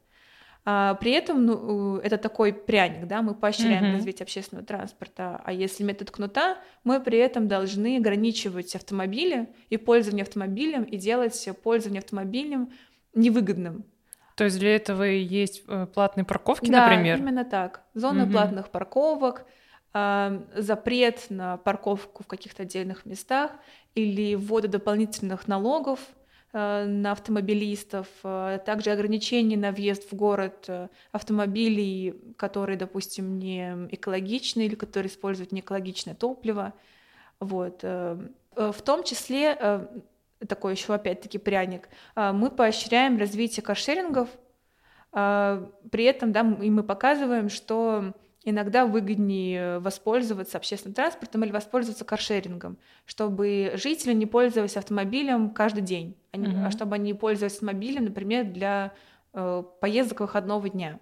А 0.65 0.95
при 0.95 1.13
этом 1.13 1.45
ну, 1.45 1.95
это 1.95 2.17
такой 2.17 2.51
пряник, 2.51 3.07
да, 3.07 3.21
мы 3.21 3.35
поощряем 3.35 3.85
mm-hmm. 3.85 3.93
развитие 3.93 4.25
общественного 4.25 4.67
транспорта, 4.67 5.41
а 5.45 5.53
если 5.53 5.85
метод 5.85 6.11
кнута, 6.11 6.57
мы 6.83 6.99
при 6.99 7.17
этом 7.17 7.47
должны 7.47 7.95
ограничивать 7.95 8.75
автомобили 8.75 9.47
и 9.69 9.77
пользование 9.77 10.23
автомобилем 10.23 10.83
и 10.83 10.97
делать 10.97 11.47
пользование 11.63 11.99
автомобилем 11.99 12.73
невыгодным. 13.13 13.85
То 14.37 14.43
есть 14.43 14.59
для 14.59 14.75
этого 14.75 15.07
и 15.07 15.17
есть 15.17 15.63
э, 15.67 15.87
платные 15.91 16.23
парковки, 16.23 16.69
да, 16.69 16.87
например? 16.87 17.17
Да, 17.17 17.23
именно 17.23 17.43
так. 17.43 17.81
Зоны 17.95 18.25
угу. 18.25 18.33
платных 18.33 18.69
парковок, 18.69 19.45
запрет 19.93 21.25
на 21.29 21.57
парковку 21.57 22.21
в 22.21 22.27
каких-то 22.27 22.61
отдельных 22.61 23.07
местах 23.07 23.51
или 23.95 24.35
ввода 24.35 24.67
дополнительных 24.67 25.47
налогов 25.47 25.99
э, 26.53 26.85
на 26.85 27.13
автомобилистов, 27.13 28.07
э, 28.23 28.59
также 28.63 28.91
ограничения 28.91 29.57
на 29.57 29.71
въезд 29.71 30.11
в 30.11 30.15
город 30.15 30.69
автомобилей, 31.11 32.13
которые, 32.37 32.77
допустим, 32.77 33.39
не 33.39 33.87
экологичны 33.89 34.67
или 34.67 34.75
которые 34.75 35.09
используют 35.09 35.51
неэкологичное 35.51 36.13
топливо. 36.13 36.73
Вот. 37.39 37.81
В 37.81 38.81
том 38.85 39.03
числе 39.03 39.87
такой 40.47 40.73
еще 40.73 40.93
опять-таки 40.93 41.37
пряник, 41.37 41.89
а, 42.15 42.33
мы 42.33 42.49
поощряем 42.49 43.17
развитие 43.17 43.63
каршерингов, 43.63 44.29
а, 45.11 45.71
при 45.91 46.03
этом 46.03 46.31
да, 46.31 46.41
и 46.61 46.69
мы 46.69 46.83
показываем, 46.83 47.49
что 47.49 48.13
иногда 48.43 48.85
выгоднее 48.85 49.79
воспользоваться 49.79 50.57
общественным 50.57 50.93
транспортом 50.93 51.43
или 51.43 51.51
воспользоваться 51.51 52.05
каршерингом, 52.05 52.77
чтобы 53.05 53.73
жители 53.75 54.13
не 54.13 54.25
пользовались 54.25 54.77
автомобилем 54.77 55.49
каждый 55.49 55.81
день, 55.81 56.15
а, 56.31 56.37
mm-hmm. 56.37 56.65
а 56.65 56.71
чтобы 56.71 56.95
они 56.95 57.13
пользовались 57.13 57.55
автомобилем, 57.55 58.05
например, 58.05 58.45
для 58.45 58.93
э, 59.33 59.63
поездок 59.81 60.21
выходного 60.21 60.69
дня. 60.69 60.99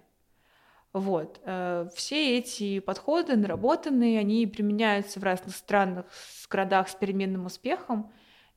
Вот. 0.92 1.40
Э, 1.44 1.88
все 1.94 2.38
эти 2.38 2.80
подходы 2.80 3.36
наработанные, 3.36 4.18
они 4.18 4.46
применяются 4.46 5.20
в 5.20 5.24
разных 5.24 5.54
странах, 5.54 6.06
в 6.10 6.48
городах 6.48 6.88
с 6.88 6.94
переменным 6.94 7.46
успехом, 7.46 8.10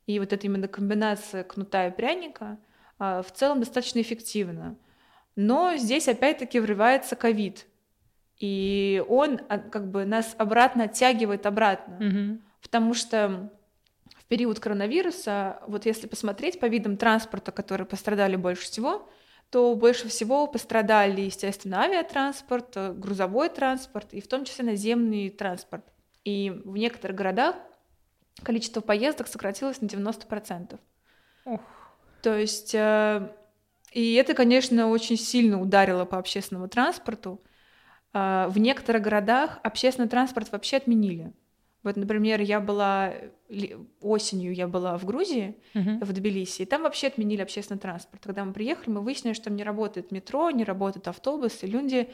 и 0.10 0.18
вот 0.18 0.34
эта 0.34 0.48
именно 0.48 0.68
комбинация 0.68 1.44
кнута 1.44 1.86
и 1.86 1.92
пряника 1.92 2.58
а, 2.98 3.22
в 3.22 3.32
целом 3.32 3.60
достаточно 3.60 4.02
эффективна. 4.02 4.76
Но 5.36 5.76
здесь 5.78 6.08
опять-таки 6.08 6.60
врывается 6.60 7.16
ковид, 7.16 7.68
и 8.40 9.04
он 9.08 9.40
а, 9.50 9.60
как 9.60 9.92
бы 9.92 10.06
нас 10.06 10.34
обратно 10.40 10.86
оттягивает 10.86 11.46
обратно, 11.46 12.00
mm-hmm. 12.02 12.40
потому 12.64 12.96
что 12.96 13.54
в 14.18 14.26
период 14.26 14.60
коронавируса, 14.60 15.60
вот 15.68 15.86
если 15.86 16.08
посмотреть 16.08 16.60
по 16.60 16.66
видам 16.66 16.98
транспорта, 16.98 17.52
которые 17.52 17.86
пострадали 17.86 18.36
больше 18.36 18.64
всего, 18.64 19.08
то 19.52 19.76
больше 19.76 20.08
всего 20.08 20.48
пострадали, 20.48 21.22
естественно, 21.22 21.84
авиатранспорт, 21.84 22.76
грузовой 22.98 23.50
транспорт 23.50 24.12
и 24.16 24.22
в 24.22 24.28
том 24.28 24.44
числе 24.44 24.66
наземный 24.66 25.30
транспорт. 25.30 25.86
И 26.24 26.50
в 26.66 26.78
некоторых 26.78 27.16
городах 27.16 27.56
количество 28.44 28.82
поездок 28.82 29.28
сократилось 29.28 29.82
на 29.82 29.86
90%. 29.86 30.80
Ох. 31.46 31.62
То 32.22 32.38
есть, 32.38 32.76
э, 32.76 33.32
и 33.92 34.14
это, 34.14 34.34
конечно, 34.34 34.90
очень 34.90 35.18
сильно 35.18 35.62
ударило 35.62 36.06
по 36.06 36.18
общественному 36.18 36.68
транспорту. 36.68 37.42
Э, 38.14 38.48
в 38.50 38.58
некоторых 38.58 39.02
городах 39.02 39.60
общественный 39.64 40.10
транспорт 40.10 40.52
вообще 40.52 40.78
отменили. 40.78 41.34
Вот, 41.82 41.96
например, 41.96 42.42
я 42.42 42.60
была 42.60 43.14
осенью, 44.02 44.54
я 44.54 44.68
была 44.68 44.98
в 44.98 45.06
Грузии, 45.06 45.56
uh-huh. 45.74 46.04
в 46.04 46.12
Тбилиси, 46.12 46.64
и 46.64 46.66
там 46.66 46.84
вообще 46.84 47.08
отменили 47.08 47.42
общественный 47.42 47.80
транспорт. 47.80 48.22
Когда 48.22 48.44
мы 48.44 48.52
приехали, 48.52 48.90
мы 48.90 49.02
выяснили, 49.02 49.34
что 49.34 49.46
там 49.46 49.56
не 49.56 49.64
работает 49.64 50.12
метро, 50.12 50.52
не 50.52 50.66
работает 50.66 51.08
автобус, 51.08 51.64
и 51.64 51.68
люди 51.68 52.10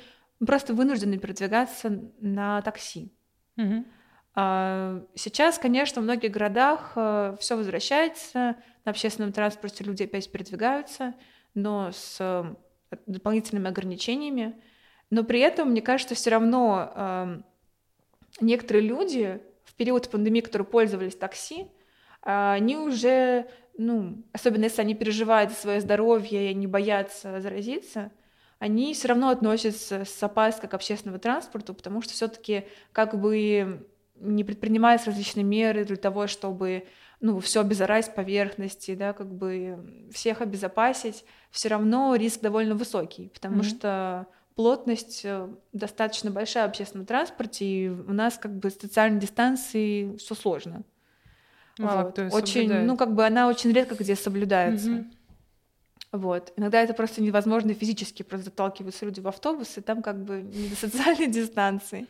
просто 0.46 0.76
вынуждены 0.76 1.18
передвигаться 1.18 2.00
на 2.20 2.62
такси. 2.62 3.12
Uh-huh. 3.58 3.84
А, 4.36 5.02
сейчас, 5.16 5.58
конечно, 5.58 6.02
в 6.02 6.04
многих 6.04 6.32
городах 6.32 6.92
э, 6.96 7.38
все 7.40 7.56
возвращается, 7.56 8.58
на 8.84 8.92
общественном 8.92 9.32
транспорте 9.32 9.84
люди 9.84 10.04
опять 10.04 10.30
передвигаются, 10.30 11.14
но 11.54 11.92
с 11.94 12.18
э, 12.20 12.44
дополнительными 13.06 13.70
ограничениями. 13.70 14.62
Но 15.10 15.24
при 15.24 15.40
этом, 15.40 15.72
мне 15.72 15.82
кажется, 15.82 16.16
все 16.16 16.32
равно 16.32 16.92
эм, 16.96 17.46
некоторые 18.42 18.86
люди 18.86 19.42
в 19.64 19.74
период 19.76 20.10
пандемии, 20.10 20.42
которые 20.42 20.68
пользовались 20.68 21.16
такси, 21.16 21.68
они 22.22 22.76
уже 22.76 23.48
ну, 23.78 24.24
особенно 24.32 24.66
если 24.66 24.82
они 24.82 24.96
переживают 24.96 25.52
за 25.52 25.58
свое 25.58 25.82
здоровье 25.82 26.46
и 26.46 26.50
они 26.50 26.68
боятся 26.68 27.40
заразиться, 27.42 28.12
они 28.60 28.94
все 28.94 29.10
равно 29.10 29.30
относятся 29.30 30.06
с 30.06 30.24
опаской 30.24 30.70
к 30.70 30.74
общественному 30.74 31.20
транспорту, 31.20 31.74
потому 31.74 32.02
что 32.02 32.14
все-таки 32.14 32.66
как 32.94 33.20
бы 33.20 33.86
не 34.20 34.44
предпринимаются 34.44 35.12
различные 35.12 35.44
меры 35.44 35.86
для 35.86 35.96
того, 35.96 36.28
чтобы 36.28 36.86
ну, 37.22 37.40
все 37.40 37.62
обеззаразить 37.62 38.14
поверхности, 38.14 38.96
да, 38.96 39.14
как 39.14 39.28
бы 39.28 39.80
всех 40.12 40.42
обезопасить, 40.42 41.26
все 41.52 41.70
равно 41.70 42.16
риск 42.16 42.42
довольно 42.42 42.76
высокий, 42.76 43.30
потому 43.34 43.62
mm-hmm. 43.62 43.70
что 43.70 44.28
плотность 44.56 45.22
э, 45.24 45.48
достаточно 45.74 46.32
большая 46.32 46.66
в 46.66 46.70
общественном 46.70 47.06
транспорте, 47.06 47.66
и 47.66 47.90
у 47.90 48.14
нас 48.14 48.38
как 48.38 48.56
бы 48.58 48.70
с 48.70 48.80
социальной 48.80 49.20
дистанции 49.20 50.16
все 50.18 50.36
сложно. 50.36 50.84
Мало 51.78 52.04
вот. 52.04 52.14
кто 52.14 52.24
очень, 52.28 52.62
соблюдает. 52.62 52.88
ну 52.88 52.98
как 52.98 53.14
бы 53.14 53.26
она 53.26 53.48
очень 53.48 53.72
редко 53.72 53.96
где 53.96 54.16
соблюдается. 54.16 54.92
Угу. 54.92 55.06
Вот. 56.14 56.54
Иногда 56.56 56.82
это 56.82 56.94
просто 56.94 57.22
невозможно 57.22 57.74
физически, 57.74 58.24
просто 58.24 58.46
заталкиваются 58.46 59.06
люди 59.06 59.20
в 59.20 59.28
автобус, 59.28 59.78
и 59.78 59.82
там 59.82 60.02
как 60.02 60.24
бы 60.24 60.42
не 60.42 60.70
до 60.70 60.76
социальной 60.76 61.28
дистанции. 61.32 62.08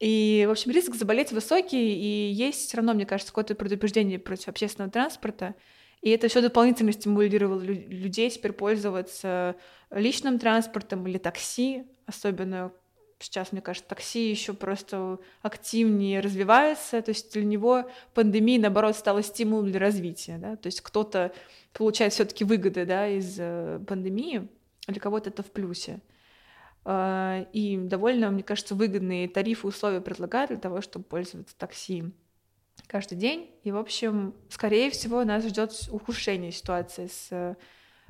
И, 0.00 0.46
в 0.48 0.50
общем, 0.50 0.70
риск 0.72 0.94
заболеть 0.94 1.30
высокий, 1.30 1.94
и 1.94 2.32
есть 2.32 2.68
все 2.68 2.78
равно, 2.78 2.94
мне 2.94 3.04
кажется, 3.04 3.32
какое-то 3.32 3.54
предупреждение 3.54 4.18
против 4.18 4.48
общественного 4.48 4.90
транспорта. 4.90 5.54
И 6.00 6.08
это 6.08 6.28
все 6.28 6.40
дополнительно 6.40 6.92
стимулировало 6.92 7.60
людей 7.60 8.30
теперь 8.30 8.52
пользоваться 8.52 9.56
личным 9.90 10.38
транспортом 10.38 11.06
или 11.06 11.18
такси, 11.18 11.84
особенно 12.06 12.72
сейчас, 13.18 13.52
мне 13.52 13.60
кажется, 13.60 13.86
такси 13.86 14.30
еще 14.30 14.54
просто 14.54 15.18
активнее 15.42 16.20
развивается, 16.20 17.02
то 17.02 17.10
есть 17.10 17.34
для 17.34 17.44
него 17.44 17.90
пандемия, 18.14 18.58
наоборот, 18.58 18.96
стала 18.96 19.22
стимулом 19.22 19.70
для 19.70 19.78
развития, 19.78 20.38
да, 20.38 20.56
то 20.56 20.68
есть 20.68 20.80
кто-то 20.80 21.32
получает 21.74 22.14
все-таки 22.14 22.44
выгоды, 22.44 22.86
да, 22.86 23.06
из 23.06 23.36
э, 23.38 23.78
пандемии, 23.86 24.48
для 24.86 25.00
кого-то 25.00 25.28
это 25.28 25.42
в 25.42 25.50
плюсе. 25.50 26.00
А, 26.84 27.46
и 27.52 27.76
довольно, 27.76 28.30
мне 28.30 28.42
кажется, 28.42 28.74
выгодные 28.74 29.28
тарифы 29.28 29.66
и 29.66 29.68
условия 29.68 30.00
предлагают 30.00 30.50
для 30.50 30.58
того, 30.58 30.80
чтобы 30.80 31.04
пользоваться 31.04 31.56
такси 31.56 32.04
каждый 32.86 33.18
день. 33.18 33.50
И, 33.62 33.72
в 33.72 33.76
общем, 33.76 34.34
скорее 34.48 34.90
всего, 34.90 35.24
нас 35.24 35.44
ждет 35.44 35.72
ухудшение 35.90 36.52
ситуации 36.52 37.06
с, 37.06 37.56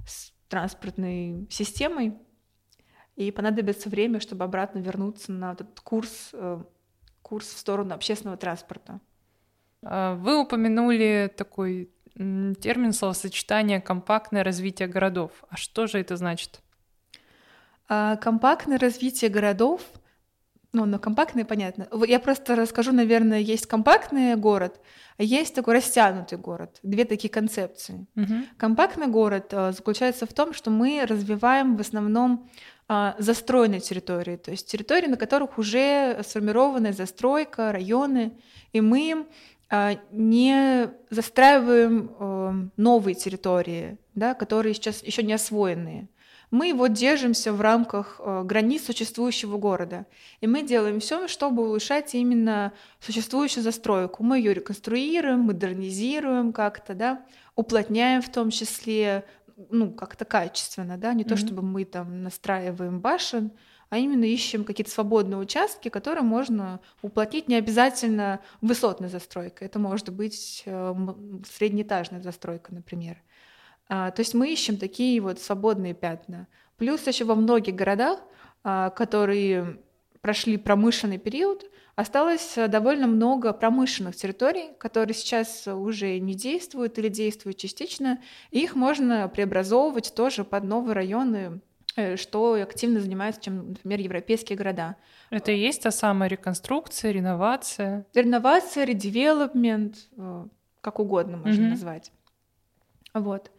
с 0.06 0.32
транспортной 0.48 1.46
системой, 1.50 2.16
и 3.16 3.30
понадобится 3.30 3.90
время, 3.90 4.18
чтобы 4.18 4.44
обратно 4.44 4.78
вернуться 4.78 5.30
на 5.30 5.52
этот 5.52 5.78
курс, 5.80 6.30
э, 6.32 6.62
курс 7.20 7.48
в 7.48 7.58
сторону 7.58 7.94
общественного 7.94 8.38
транспорта. 8.38 8.98
А, 9.82 10.14
вы 10.14 10.40
упомянули 10.40 11.30
такой 11.36 11.90
термин 12.14 12.92
словосочетание 12.92 13.80
«компактное 13.80 14.42
развитие 14.42 14.88
городов». 14.88 15.44
А 15.48 15.56
что 15.56 15.86
же 15.86 15.98
это 15.98 16.16
значит? 16.16 16.60
А, 17.92 18.16
компактное 18.16 18.78
развитие 18.78 19.30
городов 19.30 19.80
ну, 20.72 20.84
но 20.84 21.00
компактный, 21.00 21.44
понятно. 21.44 21.88
Я 22.06 22.20
просто 22.20 22.54
расскажу, 22.54 22.92
наверное, 22.92 23.40
есть 23.40 23.66
компактный 23.66 24.36
город, 24.36 24.80
а 25.18 25.24
есть 25.24 25.52
такой 25.52 25.74
растянутый 25.74 26.38
город. 26.38 26.78
Две 26.84 27.04
такие 27.04 27.28
концепции. 27.28 28.06
Угу. 28.14 28.34
Компактный 28.56 29.08
город 29.08 29.48
э, 29.50 29.72
заключается 29.72 30.26
в 30.26 30.32
том, 30.32 30.54
что 30.54 30.70
мы 30.70 31.04
развиваем 31.04 31.76
в 31.76 31.80
основном 31.80 32.48
а, 32.86 33.16
застроенные 33.18 33.80
территории, 33.80 34.36
то 34.36 34.52
есть 34.52 34.70
территории, 34.70 35.08
на 35.08 35.16
которых 35.16 35.58
уже 35.58 36.20
сформирована 36.24 36.92
застройка, 36.92 37.72
районы, 37.72 38.32
и 38.72 38.80
мы 38.80 39.26
а, 39.68 39.98
не 40.12 40.88
застраиваем 41.10 42.70
новые 42.76 43.14
территории, 43.16 43.98
да, 44.14 44.34
которые 44.34 44.74
сейчас 44.74 45.02
еще 45.02 45.24
не 45.24 45.32
освоенные. 45.32 46.08
Мы 46.50 46.74
вот 46.74 46.92
держимся 46.92 47.52
в 47.52 47.60
рамках 47.60 48.16
э, 48.18 48.42
границ 48.44 48.84
существующего 48.84 49.56
города. 49.56 50.06
И 50.40 50.46
мы 50.46 50.62
делаем 50.62 50.98
все, 50.98 51.28
чтобы 51.28 51.62
улучшать 51.64 52.14
именно 52.14 52.72
существующую 52.98 53.62
застройку. 53.62 54.24
Мы 54.24 54.38
ее 54.38 54.54
реконструируем, 54.54 55.40
модернизируем 55.40 56.52
как-то, 56.52 56.94
да, 56.94 57.24
уплотняем 57.54 58.20
в 58.20 58.28
том 58.30 58.50
числе, 58.50 59.24
ну, 59.70 59.92
как-то 59.92 60.24
качественно, 60.24 60.96
да, 60.96 61.14
не 61.14 61.22
mm-hmm. 61.22 61.28
то 61.28 61.36
чтобы 61.36 61.62
мы 61.62 61.84
там 61.84 62.24
настраиваем 62.24 63.00
башен, 63.00 63.52
а 63.90 63.98
именно 63.98 64.24
ищем 64.24 64.64
какие-то 64.64 64.90
свободные 64.90 65.38
участки, 65.38 65.88
которые 65.88 66.22
можно 66.22 66.80
уплотнить 67.02 67.48
не 67.48 67.56
обязательно 67.56 68.40
высотной 68.60 69.08
застройкой. 69.08 69.66
Это 69.66 69.78
может 69.78 70.10
быть 70.10 70.62
э, 70.64 70.94
среднеэтажная 71.56 72.22
застройка, 72.22 72.72
например. 72.72 73.18
А, 73.90 74.10
то 74.10 74.20
есть 74.20 74.32
мы 74.32 74.50
ищем 74.50 74.78
такие 74.78 75.20
вот 75.20 75.40
свободные 75.40 75.92
пятна. 75.92 76.46
Плюс 76.78 77.06
еще 77.06 77.24
во 77.24 77.34
многих 77.34 77.74
городах, 77.74 78.20
а, 78.64 78.88
которые 78.90 79.80
прошли 80.22 80.56
промышленный 80.56 81.18
период, 81.18 81.70
Осталось 82.00 82.56
э, 82.56 82.66
довольно 82.68 83.06
много 83.06 83.52
промышленных 83.52 84.16
территорий, 84.16 84.70
которые 84.78 85.14
сейчас 85.14 85.66
уже 85.66 86.18
не 86.18 86.34
действуют 86.34 86.98
или 86.98 87.08
действуют 87.08 87.58
частично. 87.58 88.18
И 88.50 88.60
их 88.60 88.74
можно 88.74 89.28
преобразовывать 89.28 90.14
тоже 90.16 90.44
под 90.44 90.64
новые 90.64 90.94
районы, 90.94 91.60
э, 91.96 92.16
что 92.16 92.54
активно 92.54 93.00
занимаются, 93.00 93.42
чем, 93.42 93.68
например, 93.70 94.00
европейские 94.00 94.56
города. 94.56 94.96
Это 95.28 95.52
и 95.52 95.58
есть 95.58 95.82
та 95.82 95.90
самая 95.90 96.30
реконструкция, 96.30 97.10
реновация? 97.10 98.06
Реновация, 98.14 98.84
редевелопмент, 98.84 99.96
э, 100.16 100.46
как 100.80 101.00
угодно 101.00 101.36
можно 101.36 101.64
mm-hmm. 101.64 101.68
назвать. 101.68 102.12
Вот. 103.12 103.50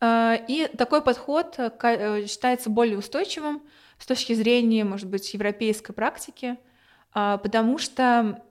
И 0.00 0.70
такой 0.76 1.02
подход 1.02 1.56
считается 1.56 2.70
более 2.70 2.98
устойчивым 2.98 3.62
с 3.98 4.06
точки 4.06 4.32
зрения, 4.32 4.84
может 4.84 5.08
быть, 5.08 5.32
европейской 5.34 5.92
практики, 5.92 6.56
а, 7.12 7.38
потому 7.38 7.78
что 7.78 8.42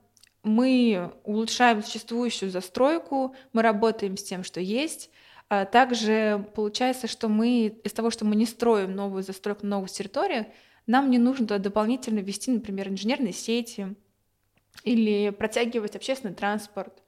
мы 0.44 1.14
улучшаем 1.24 1.84
существующую 1.84 2.52
застройку, 2.52 3.36
мы 3.54 3.62
работаем 3.62 4.18
с 4.18 4.24
тем, 4.24 4.44
что 4.44 4.60
есть. 4.60 5.10
А 5.50 5.66
также 5.66 6.46
получается, 6.56 7.08
что 7.08 7.30
мы 7.30 7.68
из 7.84 7.94
того, 7.94 8.10
что 8.10 8.26
мы 8.26 8.36
не 8.36 8.46
строим 8.46 8.96
новую 8.96 9.24
застройку 9.24 9.66
на 9.66 9.78
новых 9.78 9.92
территориях, 9.92 10.48
нам 10.86 11.10
не 11.10 11.18
нужно 11.18 11.48
туда 11.48 11.60
дополнительно 11.60 12.20
ввести, 12.20 12.52
например, 12.52 12.90
инженерные 12.90 13.34
сети 13.34 13.96
или 14.84 15.30
протягивать 15.30 15.96
общественный 15.96 16.34
транспорт 16.34 17.04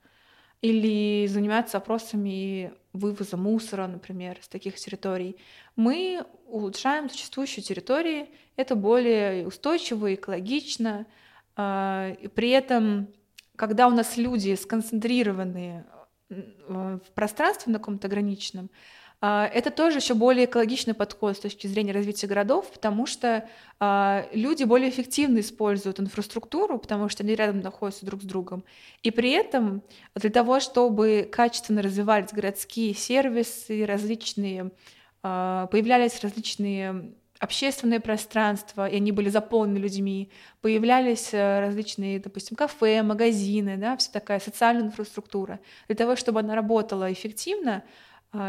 или 0.62 1.26
заниматься 1.26 1.78
вопросами 1.78 2.72
вывоза 2.92 3.36
мусора, 3.36 3.86
например, 3.86 4.38
с 4.40 4.48
таких 4.48 4.76
территорий. 4.76 5.36
Мы 5.76 6.24
улучшаем 6.46 7.08
существующие 7.08 7.62
территории, 7.62 8.28
это 8.56 8.74
более 8.74 9.46
устойчиво, 9.46 10.12
экологично, 10.14 11.06
а, 11.56 12.14
при 12.34 12.50
этом, 12.50 13.08
когда 13.56 13.86
у 13.86 13.90
нас 13.90 14.16
люди 14.16 14.54
сконцентрированы 14.54 15.84
в 16.28 17.02
пространстве 17.14 17.72
на 17.72 17.78
каком-то 17.78 18.06
ограниченном, 18.06 18.70
это 19.22 19.70
тоже 19.70 19.98
еще 19.98 20.14
более 20.14 20.46
экологичный 20.46 20.94
подход 20.94 21.36
с 21.36 21.40
точки 21.40 21.66
зрения 21.66 21.92
развития 21.92 22.26
городов, 22.26 22.70
потому 22.72 23.04
что 23.04 23.46
а, 23.78 24.26
люди 24.32 24.64
более 24.64 24.88
эффективно 24.88 25.40
используют 25.40 26.00
инфраструктуру, 26.00 26.78
потому 26.78 27.10
что 27.10 27.22
они 27.22 27.34
рядом 27.34 27.60
находятся 27.60 28.06
друг 28.06 28.22
с 28.22 28.24
другом. 28.24 28.64
И 29.02 29.10
при 29.10 29.32
этом 29.32 29.82
для 30.14 30.30
того, 30.30 30.58
чтобы 30.60 31.28
качественно 31.30 31.82
развивались 31.82 32.32
городские 32.32 32.94
сервисы, 32.94 33.84
различные, 33.84 34.70
появлялись 35.20 36.18
различные 36.22 37.12
общественное 37.40 38.00
пространство, 38.00 38.86
и 38.86 38.96
они 38.96 39.12
были 39.12 39.30
заполнены 39.30 39.78
людьми, 39.78 40.30
появлялись 40.60 41.30
э, 41.32 41.60
различные, 41.60 42.20
допустим, 42.20 42.54
кафе, 42.54 43.02
магазины, 43.02 43.78
да, 43.78 43.96
вся 43.96 44.12
такая 44.12 44.40
социальная 44.40 44.84
инфраструктура. 44.84 45.58
Для 45.88 45.96
того, 45.96 46.16
чтобы 46.16 46.40
она 46.40 46.54
работала 46.54 47.10
эффективно 47.10 47.76
а, 47.78 47.82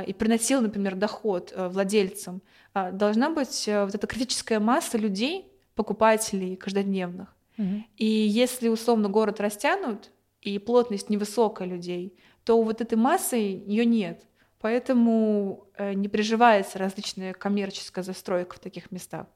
и 0.06 0.14
приносила, 0.14 0.62
например, 0.62 0.96
доход 0.96 1.54
э, 1.56 1.68
владельцам, 1.68 2.42
а, 2.74 2.92
должна 2.92 3.30
быть 3.30 3.68
э, 3.68 3.86
вот 3.86 3.96
эта 3.96 4.06
критическая 4.08 4.60
масса 4.60 4.98
людей, 4.98 5.52
покупателей 5.76 6.56
каждодневных. 6.56 7.36
Угу. 7.58 7.84
И 7.98 8.06
если 8.06 8.68
условно 8.68 9.10
город 9.10 9.40
растянут, 9.40 10.12
и 10.42 10.58
плотность 10.60 11.10
невысокая 11.10 11.68
людей, 11.68 12.18
то 12.44 12.62
вот 12.62 12.82
этой 12.82 12.98
массы 12.98 13.36
ее 13.36 13.86
нет. 13.86 14.24
Поэтому 14.60 15.68
э, 15.76 15.94
не 15.94 16.08
приживается 16.08 16.78
различная 16.80 17.34
коммерческая 17.34 18.04
застройка 18.04 18.56
в 18.56 18.60
таких 18.60 18.92
местах. 18.92 19.28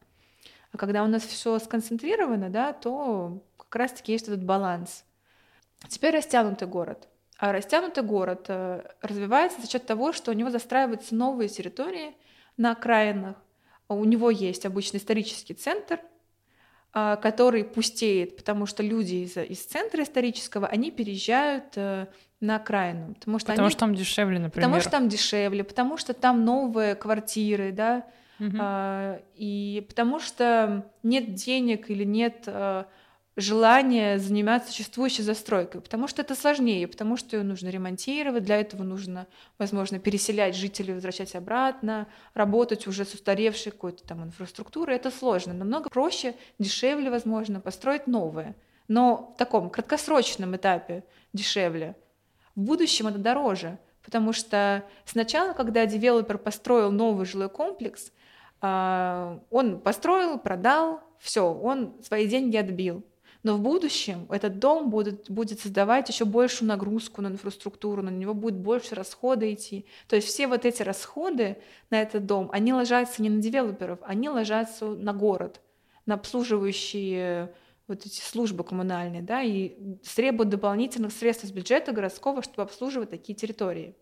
А 0.71 0.77
когда 0.77 1.03
у 1.03 1.07
нас 1.07 1.23
все 1.23 1.57
сконцентрировано, 1.59 2.49
да, 2.49 2.73
то 2.73 3.43
как 3.57 3.75
раз-таки 3.75 4.11
есть 4.11 4.27
этот 4.27 4.43
баланс. 4.43 5.05
Теперь 5.87 6.15
растянутый 6.15 6.67
город. 6.67 7.07
А 7.37 7.51
растянутый 7.51 8.03
город 8.03 8.45
э, 8.47 8.83
развивается 9.01 9.61
за 9.61 9.69
счет 9.69 9.85
того, 9.85 10.13
что 10.13 10.31
у 10.31 10.33
него 10.33 10.49
застраиваются 10.49 11.15
новые 11.15 11.49
территории 11.49 12.15
на 12.57 12.71
окраинах. 12.71 13.35
У 13.89 14.03
него 14.05 14.31
есть 14.31 14.65
обычный 14.65 14.97
исторический 14.97 15.53
центр, 15.53 15.99
а, 16.97 17.17
который 17.17 17.65
пустеет, 17.65 18.37
потому 18.37 18.65
что 18.65 18.81
люди 18.81 19.15
из, 19.15 19.35
из 19.35 19.65
центра 19.65 20.01
исторического, 20.01 20.65
они 20.65 20.91
переезжают 20.91 21.65
э, 21.75 22.07
на 22.39 22.55
окраину. 22.55 23.15
Потому 23.15 23.39
что, 23.39 23.47
потому 23.47 23.65
они... 23.65 23.71
что 23.71 23.79
там 23.81 23.95
дешевле, 23.95 24.39
например. 24.39 24.65
Потому 24.65 24.81
что 24.81 24.91
там 24.91 25.09
дешевле, 25.09 25.65
потому 25.65 25.97
что 25.97 26.13
там 26.13 26.45
новые 26.45 26.95
квартиры, 26.95 27.73
да, 27.73 28.05
угу. 28.39 28.55
а, 28.59 29.19
и 29.35 29.85
потому 29.89 30.19
что 30.19 30.89
нет 31.03 31.33
денег 31.33 31.89
или 31.89 32.05
нет 32.05 32.45
а, 32.47 32.87
желание 33.37 34.17
заниматься 34.17 34.71
существующей 34.71 35.21
застройкой, 35.21 35.81
потому 35.81 36.07
что 36.07 36.21
это 36.21 36.35
сложнее, 36.35 36.87
потому 36.87 37.17
что 37.17 37.35
ее 37.35 37.43
нужно 37.43 37.67
ремонтировать, 37.67 38.43
для 38.43 38.61
этого 38.61 38.83
нужно, 38.83 39.27
возможно, 39.57 39.99
переселять 39.99 40.55
жителей, 40.55 40.93
возвращать 40.93 41.35
обратно, 41.35 42.07
работать 42.33 42.87
уже 42.87 43.03
с 43.03 43.13
устаревшей 43.13 43.73
какой-то 43.73 44.03
там 44.03 44.23
инфраструктурой. 44.23 44.95
Это 44.95 45.11
сложно. 45.11 45.53
Намного 45.53 45.89
проще, 45.89 46.35
дешевле, 46.59 47.09
возможно, 47.09 47.59
построить 47.59 48.07
новое. 48.07 48.55
Но 48.87 49.33
в 49.35 49.37
таком 49.37 49.69
краткосрочном 49.69 50.55
этапе 50.55 51.03
дешевле. 51.33 51.95
В 52.55 52.61
будущем 52.61 53.07
это 53.07 53.17
дороже, 53.17 53.79
потому 54.01 54.31
что 54.31 54.85
сначала, 55.03 55.51
когда 55.51 55.85
девелопер 55.85 56.37
построил 56.37 56.89
новый 56.89 57.25
жилой 57.25 57.49
комплекс, 57.49 58.13
а, 58.61 59.41
он 59.49 59.81
построил, 59.81 60.39
продал, 60.39 61.01
все, 61.19 61.51
он 61.51 62.01
свои 62.01 62.27
деньги 62.27 62.55
отбил 62.55 63.03
но 63.45 63.57
в 63.57 63.61
будущем 63.61 64.25
этот 64.31 64.57
дом 64.57 64.89
будет, 64.89 65.29
будет 65.29 65.59
создавать 65.59 66.09
еще 66.09 66.25
большую 66.25 66.67
нагрузку 66.67 67.21
на 67.21 67.27
инфраструктуру, 67.27 68.01
на 68.01 68.09
него 68.09 68.33
будет 68.33 68.55
больше 68.55 68.95
расхода 68.95 69.53
идти. 69.53 69.85
То 70.07 70.15
есть 70.15 70.27
все 70.27 70.47
вот 70.47 70.65
эти 70.65 70.81
расходы 70.81 71.57
на 71.91 72.01
этот 72.01 72.25
дом, 72.25 72.49
они 72.51 72.73
ложатся 72.73 73.21
не 73.21 73.29
на 73.29 73.39
девелоперов, 73.39 73.99
они 74.01 74.29
ложатся 74.29 74.87
на 74.87 75.13
город, 75.13 75.61
на 76.07 76.15
обслуживающие 76.15 77.53
вот 77.87 78.03
эти 78.07 78.19
службы 78.19 78.63
коммунальные, 78.63 79.21
да, 79.21 79.43
и 79.43 79.77
требуют 80.15 80.49
дополнительных 80.49 81.13
средств 81.13 81.43
из 81.43 81.51
бюджета 81.51 81.91
городского, 81.91 82.41
чтобы 82.41 82.63
обслуживать 82.63 83.11
такие 83.11 83.35
территории. 83.35 83.95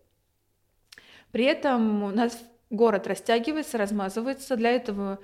При 1.32 1.44
этом 1.44 2.02
у 2.02 2.10
нас 2.12 2.42
город 2.70 3.06
растягивается, 3.06 3.76
размазывается. 3.76 4.56
Для 4.56 4.70
этого 4.70 5.18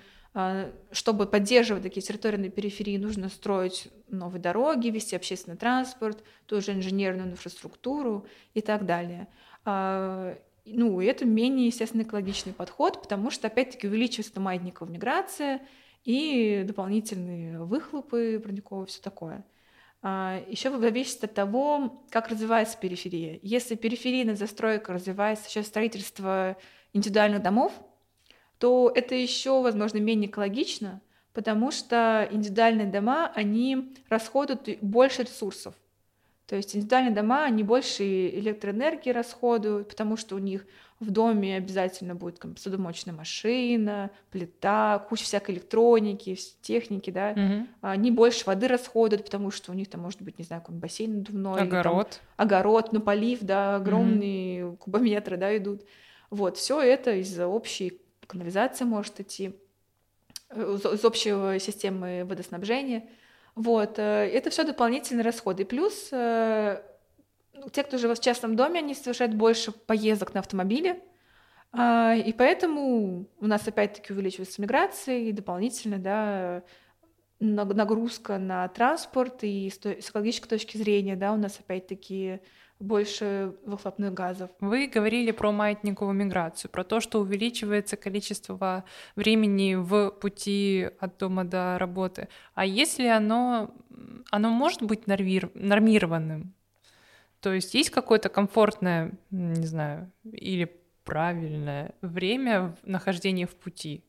чтобы 0.92 1.26
поддерживать 1.26 1.82
такие 1.82 2.02
территории 2.02 2.36
на 2.36 2.50
периферии, 2.50 2.96
нужно 2.98 3.28
строить 3.28 3.88
новые 4.08 4.40
дороги, 4.40 4.88
вести 4.88 5.16
общественный 5.16 5.56
транспорт, 5.56 6.22
ту 6.46 6.60
же 6.60 6.72
инженерную 6.72 7.30
инфраструктуру 7.30 8.26
и 8.54 8.60
так 8.60 8.86
далее. 8.86 9.26
А, 9.64 10.36
ну, 10.64 11.00
и 11.00 11.06
это 11.06 11.24
менее, 11.24 11.66
естественно, 11.66 12.02
экологичный 12.02 12.52
подход, 12.52 13.02
потому 13.02 13.30
что, 13.30 13.48
опять-таки, 13.48 13.88
увеличивается 13.88 14.38
маятниковая 14.38 14.92
миграция 14.92 15.62
и 16.04 16.62
дополнительные 16.64 17.64
выхлопы 17.64 18.40
парниковые, 18.42 18.86
все 18.86 19.02
такое. 19.02 19.44
А, 20.00 20.40
Еще 20.46 20.70
зависит 20.78 21.24
от 21.24 21.34
того, 21.34 22.04
как 22.08 22.28
развивается 22.28 22.78
периферия. 22.78 23.40
Если 23.42 23.74
периферийная 23.74 24.36
застройка 24.36 24.92
развивается, 24.92 25.48
сейчас 25.48 25.66
строительство 25.66 26.56
индивидуальных 26.92 27.42
домов– 27.42 27.72
то 28.60 28.92
это 28.94 29.14
еще, 29.14 29.62
возможно, 29.62 29.98
менее 29.98 30.28
экологично, 30.28 31.00
потому 31.32 31.70
что 31.70 32.28
индивидуальные 32.30 32.88
дома, 32.88 33.32
они 33.34 33.94
расходуют 34.10 34.68
больше 34.82 35.22
ресурсов. 35.22 35.74
То 36.46 36.56
есть 36.56 36.76
индивидуальные 36.76 37.14
дома, 37.14 37.44
они 37.44 37.62
больше 37.62 38.04
электроэнергии 38.04 39.10
расходуют, 39.10 39.88
потому 39.88 40.18
что 40.18 40.36
у 40.36 40.38
них 40.38 40.66
в 40.98 41.10
доме 41.10 41.56
обязательно 41.56 42.14
будет 42.14 42.38
там, 42.38 42.54
посудомоечная 42.54 43.14
машина, 43.14 44.10
плита, 44.30 44.98
куча 45.08 45.24
всякой 45.24 45.54
электроники, 45.54 46.36
техники, 46.60 47.10
да. 47.10 47.30
Угу. 47.30 47.66
Они 47.80 48.10
больше 48.10 48.44
воды 48.44 48.68
расходуют, 48.68 49.24
потому 49.24 49.50
что 49.50 49.72
у 49.72 49.74
них 49.74 49.88
там 49.88 50.02
может 50.02 50.20
быть, 50.20 50.38
не 50.38 50.44
знаю, 50.44 50.60
какой 50.60 50.74
бассейн 50.74 51.16
надувной. 51.16 51.62
Огород. 51.62 52.20
Там, 52.36 52.46
огород, 52.46 52.92
ну 52.92 53.00
полив, 53.00 53.38
да, 53.40 53.76
огромные 53.76 54.66
угу. 54.66 54.76
кубометры, 54.76 55.38
да, 55.38 55.56
идут. 55.56 55.86
Вот, 56.28 56.58
все 56.58 56.82
это 56.82 57.14
из-за 57.14 57.46
общей 57.46 58.02
канализация 58.30 58.86
может 58.86 59.20
идти 59.20 59.56
э, 60.50 60.78
из 60.94 61.04
общей 61.04 61.58
системы 61.58 62.24
водоснабжения. 62.24 63.08
Вот. 63.54 63.98
Э, 63.98 64.26
это 64.26 64.50
все 64.50 64.64
дополнительные 64.64 65.24
расходы. 65.24 65.64
Плюс 65.64 66.08
э, 66.12 66.82
те, 67.72 67.82
кто 67.82 67.98
живет 67.98 68.18
в 68.18 68.22
частном 68.22 68.56
доме, 68.56 68.78
они 68.78 68.94
совершают 68.94 69.34
больше 69.34 69.72
поездок 69.72 70.34
на 70.34 70.40
автомобиле, 70.40 71.02
а, 71.72 72.14
и 72.14 72.32
поэтому 72.32 73.26
у 73.38 73.46
нас 73.46 73.66
опять-таки 73.66 74.12
увеличивается 74.12 74.60
миграция 74.60 75.18
и 75.18 75.32
дополнительно 75.32 75.98
да, 75.98 76.62
нагрузка 77.38 78.38
на 78.38 78.66
транспорт, 78.68 79.44
и 79.44 79.70
с 79.70 79.78
экологической 79.78 80.48
точки 80.48 80.76
зрения 80.76 81.16
да, 81.16 81.32
у 81.32 81.36
нас 81.36 81.58
опять-таки 81.58 82.40
больше 82.80 83.54
выхлопных 83.64 84.14
газов. 84.14 84.50
Вы 84.60 84.86
говорили 84.88 85.30
про 85.30 85.52
маятниковую 85.52 86.14
миграцию, 86.14 86.70
про 86.70 86.82
то, 86.82 87.00
что 87.00 87.20
увеличивается 87.20 87.96
количество 87.96 88.84
времени 89.16 89.74
в 89.74 90.10
пути 90.10 90.88
от 90.98 91.18
дома 91.18 91.44
до 91.44 91.76
работы. 91.78 92.28
А 92.54 92.64
если 92.64 93.06
оно, 93.06 93.74
оно 94.30 94.48
может 94.48 94.82
быть 94.82 95.06
нормир, 95.06 95.50
нормированным? 95.54 96.54
То 97.40 97.52
есть 97.52 97.74
есть 97.74 97.90
какое-то 97.90 98.28
комфортное, 98.28 99.12
не 99.30 99.66
знаю, 99.66 100.10
или 100.24 100.80
правильное 101.04 101.94
время 102.02 102.76
нахождения 102.82 103.46
в 103.46 103.54
пути? 103.56 104.04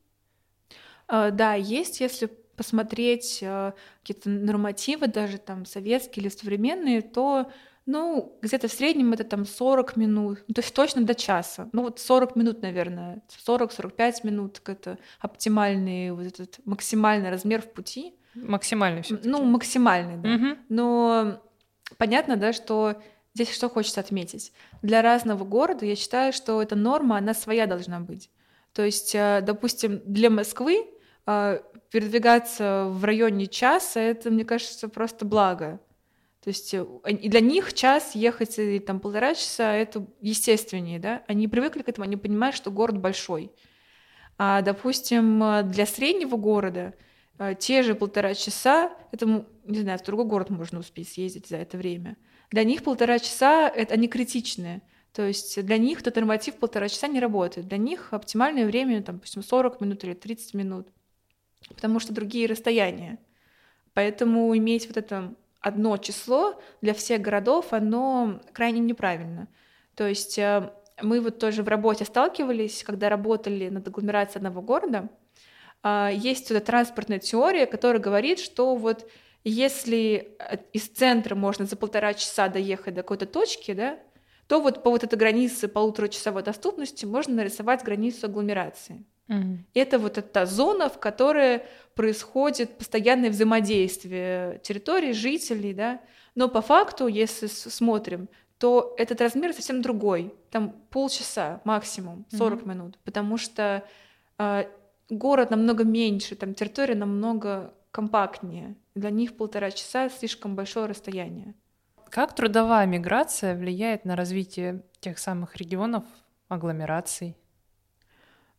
А, 1.07 1.31
да, 1.31 1.53
есть, 1.55 1.99
если 1.99 2.27
посмотреть 2.55 3.39
э, 3.41 3.71
какие-то 4.01 4.29
нормативы, 4.29 5.07
даже 5.07 5.38
там 5.38 5.65
советские 5.65 6.23
или 6.23 6.29
современные, 6.29 7.01
то 7.01 7.51
ну, 7.86 8.38
где-то 8.41 8.67
в 8.67 8.72
среднем 8.72 9.13
это 9.13 9.24
там 9.24 9.46
40 9.46 9.96
минут, 9.98 10.44
ну, 10.48 10.54
то 10.54 10.62
есть 10.62 10.74
точно 10.74 11.04
до 11.04 11.15
часа. 11.15 11.70
Ну, 11.74 11.84
вот 11.84 12.00
40 12.00 12.36
минут, 12.36 12.62
наверное, 12.62 13.22
40-45 13.48 14.13
минут, 14.24 14.62
это 14.65 14.98
оптимальный, 15.20 16.12
вот 16.12 16.26
этот 16.26 16.60
максимальный 16.65 17.30
размер 17.30 17.62
в 17.62 17.72
пути. 17.72 18.15
Максимальный 18.36 19.02
все 19.02 19.20
Ну, 19.24 19.44
максимальный, 19.44 20.17
да. 20.17 20.36
Угу. 20.36 20.58
Но 20.70 21.41
понятно, 21.98 22.38
да, 22.38 22.54
что 22.54 23.02
здесь 23.34 23.52
что 23.52 23.70
хочется 23.70 24.00
отметить. 24.00 24.54
Для 24.82 25.02
разного 25.02 25.44
города 25.44 25.86
я 25.86 25.96
считаю, 25.96 26.34
что 26.34 26.62
эта 26.62 26.76
норма, 26.76 27.17
она 27.17 27.34
своя 27.34 27.65
должна 27.65 28.00
быть. 28.00 28.30
То 28.74 28.84
есть, 28.84 29.13
э, 29.15 29.41
допустим, 29.41 30.02
для 30.06 30.30
Москвы 30.30 30.88
э, 31.26 31.60
передвигаться 31.89 32.88
в 32.89 33.04
районе 33.04 33.48
часа, 33.48 34.00
это, 34.00 34.30
мне 34.30 34.46
кажется, 34.46 34.88
просто 34.88 35.26
благо. 35.26 35.80
То 36.43 36.47
есть 36.47 36.73
э, 36.73 36.86
для 37.06 37.39
них 37.39 37.73
час 37.73 38.15
ехать 38.15 38.58
и 38.58 38.80
там 38.80 38.99
полтора 38.99 39.36
часа 39.36 39.73
это 39.73 40.06
естественнее, 40.21 40.99
да? 40.99 41.23
Они 41.27 41.47
привыкли 41.47 41.84
к 41.84 41.89
этому, 41.89 42.06
они 42.06 42.17
понимают, 42.17 42.56
что 42.56 42.71
город 42.71 42.97
большой. 42.97 43.51
А, 44.38 44.62
допустим, 44.62 45.43
э, 45.43 45.63
для 45.63 45.86
среднего 45.86 46.36
города 46.38 46.95
э, 47.38 47.54
те 47.60 47.84
же 47.84 47.93
полтора 47.93 48.34
часа, 48.34 48.91
это, 49.12 49.45
не 49.65 49.82
знаю, 49.82 49.99
в 49.99 50.04
другой 50.04 50.25
город 50.25 50.49
можно 50.49 50.80
успеть 50.80 51.10
съездить 51.10 51.47
за 51.47 51.58
это 51.58 51.77
время. 51.77 52.17
Для 52.49 52.63
них 52.63 52.84
полтора 52.84 53.19
часа 53.19 53.69
это 53.69 53.93
они 53.93 54.08
критичные. 54.08 54.82
То 55.13 55.27
есть 55.27 55.63
для 55.63 55.77
них 55.77 55.99
этот 55.99 56.15
норматив 56.15 56.56
полтора 56.56 56.89
часа 56.89 57.08
не 57.08 57.19
работает. 57.19 57.67
Для 57.67 57.77
них 57.77 58.13
оптимальное 58.13 58.65
время, 58.65 59.04
там, 59.04 59.17
допустим, 59.17 59.43
40 59.43 59.80
минут 59.82 60.04
или 60.04 60.13
30 60.13 60.56
минут, 60.56 60.88
потому 61.67 61.99
что 61.99 62.13
другие 62.13 62.47
расстояния. 62.47 63.19
Поэтому 63.93 64.58
иметь 64.58 64.88
вот 64.88 64.97
это 64.97 65.36
одно 65.62 65.97
число 65.97 66.60
для 66.82 66.93
всех 66.93 67.21
городов, 67.21 67.67
оно 67.71 68.41
крайне 68.52 68.80
неправильно. 68.80 69.47
То 69.95 70.08
есть 70.08 70.38
э, 70.38 70.71
мы 71.02 71.21
вот 71.21 71.39
тоже 71.39 71.63
в 71.63 71.67
работе 71.67 72.06
сталкивались, 72.06 72.84
когда 72.84 73.10
работали 73.10 73.69
над 73.69 73.88
агломерацией 73.88 74.38
одного 74.38 74.62
города, 74.62 75.10
а, 75.84 76.10
есть 76.12 76.50
вот 76.50 76.58
эта 76.58 76.65
транспортная 76.65 77.19
теория, 77.19 77.65
которая 77.65 78.02
говорит, 78.02 78.39
что 78.39 78.76
вот 78.76 79.10
если 79.43 80.36
э, 80.39 80.58
из 80.74 80.88
центра 80.88 81.36
можно 81.36 81.65
за 81.65 81.76
полтора 81.76 82.13
часа 82.13 82.47
доехать 82.47 82.93
до 82.93 83.02
какой-то 83.02 83.26
точки, 83.26 83.74
да, 83.74 84.00
то 84.47 84.60
вот 84.60 84.84
по 84.84 84.91
вот 84.91 85.04
этой 85.04 85.17
границе 85.17 85.67
полуторачасовой 85.67 86.43
доступности 86.43 87.06
можно 87.06 87.36
нарисовать 87.36 87.84
границу 87.84 88.28
агломерации. 88.28 89.06
Mm. 89.32 89.60
Это 89.74 89.98
вот 89.98 90.17
эта 90.17 90.46
зона, 90.46 90.89
в 90.89 91.00
которой 91.00 91.63
происходит 91.96 92.78
постоянное 92.78 93.30
взаимодействие 93.30 94.60
территории, 94.63 95.13
жителей, 95.13 95.74
да. 95.74 96.02
Но 96.36 96.50
по 96.50 96.62
факту, 96.62 97.08
если 97.08 97.48
смотрим, 97.48 98.28
то 98.58 98.94
этот 98.98 99.22
размер 99.22 99.54
совсем 99.54 99.82
другой. 99.82 100.34
Там 100.52 100.76
полчаса 100.89 101.62
максимум, 101.63 102.26
40 102.32 102.62
mm-hmm. 102.62 102.67
минут, 102.67 102.98
потому 103.06 103.38
что 103.38 103.84
э, 104.38 104.65
город 105.10 105.50
намного 105.50 105.86
меньше, 105.86 106.36
там 106.36 106.54
территория 106.54 106.96
намного 106.96 107.74
компактнее. 107.91 108.76
Для 108.96 109.10
них 109.10 109.38
полтора 109.38 109.72
часа 109.72 110.10
слишком 110.10 110.56
большое 110.56 110.88
расстояние. 110.88 111.56
Как 112.10 112.36
трудовая 112.36 112.86
миграция 112.86 113.56
влияет 113.56 114.04
на 114.04 114.17
развитие 114.17 114.84
тех 115.00 115.17
самых 115.17 115.56
регионов, 115.56 116.04
агломераций? 116.50 117.38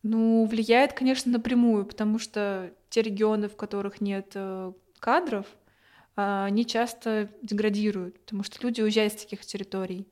Ну, 0.02 0.46
влияет, 0.46 0.92
конечно, 0.94 1.30
напрямую, 1.30 1.86
потому 1.86 2.18
что 2.18 2.72
те 2.90 3.02
регионы, 3.02 3.48
в 3.48 3.56
которых 3.56 4.00
нет 4.00 4.32
э, 4.34 4.72
кадров, 4.98 5.46
а, 6.16 6.44
они 6.46 6.66
часто 6.66 7.30
деградируют, 7.42 8.20
потому 8.20 8.42
что 8.42 8.62
люди 8.62 8.80
уезжают 8.82 9.14
с 9.14 9.22
таких 9.22 9.46
территорий. 9.46 10.08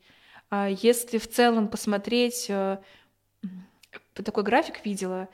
А 0.49 0.69
если 0.69 1.19
в 1.19 1.29
целом 1.29 1.69
посмотреть, 1.69 2.47
э, 2.49 2.79
такой 4.15 4.43
график 4.43 4.85
видела, 4.85 5.29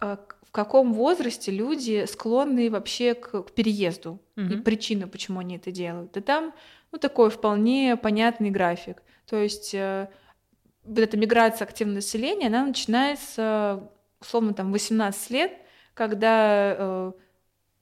э, 0.00 0.16
в 0.46 0.50
каком 0.52 0.92
возрасте 0.92 1.50
люди 1.50 2.04
склонны 2.06 2.70
вообще 2.70 3.14
к, 3.14 3.42
переезду 3.52 4.20
mm-hmm. 4.36 4.52
и 4.52 4.62
причины, 4.62 5.06
почему 5.06 5.40
они 5.40 5.56
это 5.56 5.70
делают. 5.70 6.16
И 6.16 6.20
там 6.20 6.54
ну, 6.92 6.98
такой 6.98 7.30
вполне 7.30 7.96
понятный 7.96 8.50
график. 8.50 9.02
То 9.26 9.36
есть 9.36 9.74
э, 9.74 10.08
вот 10.84 10.98
эта 10.98 11.16
миграция 11.16 11.66
активного 11.66 11.96
населения, 11.96 12.48
она 12.48 12.66
начинается, 12.66 13.90
условно, 14.22 14.54
там, 14.54 14.72
18 14.72 15.30
лет, 15.30 15.52
когда 15.94 16.74
э, 16.78 17.12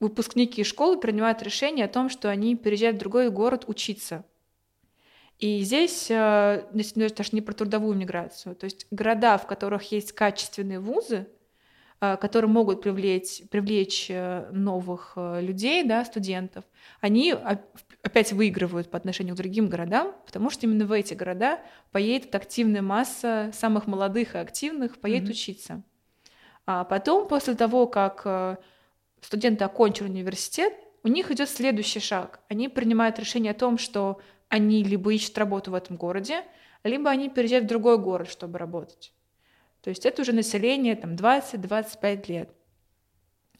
выпускники 0.01 0.63
школы 0.63 0.99
принимают 0.99 1.41
решение 1.41 1.85
о 1.85 1.89
том, 1.89 2.09
что 2.09 2.29
они 2.29 2.55
переезжают 2.55 2.97
в 2.97 2.99
другой 2.99 3.29
город 3.29 3.65
учиться. 3.67 4.25
И 5.39 5.61
здесь 5.61 6.07
э, 6.09 6.65
даже 6.71 7.29
не 7.31 7.41
про 7.41 7.53
трудовую 7.53 7.95
миграцию. 7.95 8.55
То 8.55 8.65
есть 8.65 8.85
города, 8.91 9.37
в 9.37 9.47
которых 9.47 9.91
есть 9.91 10.11
качественные 10.11 10.79
вузы, 10.79 11.27
э, 11.99 12.17
которые 12.17 12.49
могут 12.49 12.81
привлечь, 12.81 13.41
привлечь 13.49 14.07
э, 14.09 14.49
новых 14.51 15.13
э, 15.15 15.41
людей, 15.41 15.83
да, 15.83 16.05
студентов, 16.05 16.63
они 16.99 17.33
опять 18.03 18.33
выигрывают 18.33 18.91
по 18.91 18.97
отношению 18.97 19.35
к 19.35 19.37
другим 19.37 19.67
городам, 19.67 20.15
потому 20.25 20.51
что 20.51 20.67
именно 20.67 20.85
в 20.85 20.91
эти 20.91 21.13
города 21.13 21.59
поедет 21.91 22.35
активная 22.35 22.81
масса 22.83 23.51
самых 23.53 23.87
молодых 23.87 24.35
и 24.35 24.39
активных, 24.39 24.99
поедет 24.99 25.29
mm-hmm. 25.29 25.31
учиться. 25.31 25.83
А 26.65 26.83
потом, 26.83 27.27
после 27.27 27.55
того, 27.55 27.87
как 27.87 28.21
э, 28.25 28.57
студенты 29.21 29.63
окончили 29.63 30.07
университет, 30.07 30.73
у 31.03 31.07
них 31.07 31.31
идет 31.31 31.49
следующий 31.49 31.99
шаг. 31.99 32.41
Они 32.49 32.69
принимают 32.69 33.19
решение 33.19 33.51
о 33.51 33.55
том, 33.55 33.77
что 33.77 34.21
они 34.49 34.83
либо 34.83 35.13
ищут 35.13 35.37
работу 35.37 35.71
в 35.71 35.75
этом 35.75 35.97
городе, 35.97 36.43
либо 36.83 37.09
они 37.09 37.29
переезжают 37.29 37.65
в 37.65 37.69
другой 37.69 37.97
город, 37.97 38.29
чтобы 38.29 38.59
работать. 38.59 39.13
То 39.81 39.89
есть 39.89 40.05
это 40.05 40.21
уже 40.21 40.33
население 40.33 40.95
там 40.95 41.15
20-25 41.15 42.27
лет. 42.27 42.49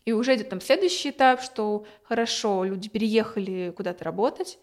И 0.06 0.14
уже 0.14 0.36
идет 0.36 0.50
там 0.50 0.62
следующий 0.62 1.10
этап, 1.10 1.42
что 1.42 1.86
хорошо, 2.04 2.64
люди 2.64 2.90
переехали 2.90 3.74
куда-то 3.76 4.04
работать, 4.04 4.60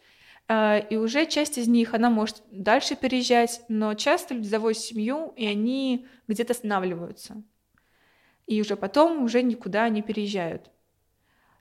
а, 0.49 0.79
и 0.79 0.97
уже 0.97 1.27
часть 1.27 1.59
из 1.59 1.69
них, 1.69 1.95
она 1.95 2.11
может 2.11 2.43
дальше 2.51 2.97
переезжать, 2.97 3.63
но 3.69 3.95
часто 3.95 4.35
люди 4.35 4.49
заводят 4.49 4.79
семью, 4.79 5.33
и 5.37 5.47
они 5.47 6.07
где-то 6.27 6.53
останавливаются. 6.53 7.43
И 8.49 8.61
уже 8.61 8.75
потом 8.75 9.23
уже 9.23 9.43
никуда 9.43 9.89
не 9.89 10.03
переезжают. 10.03 10.73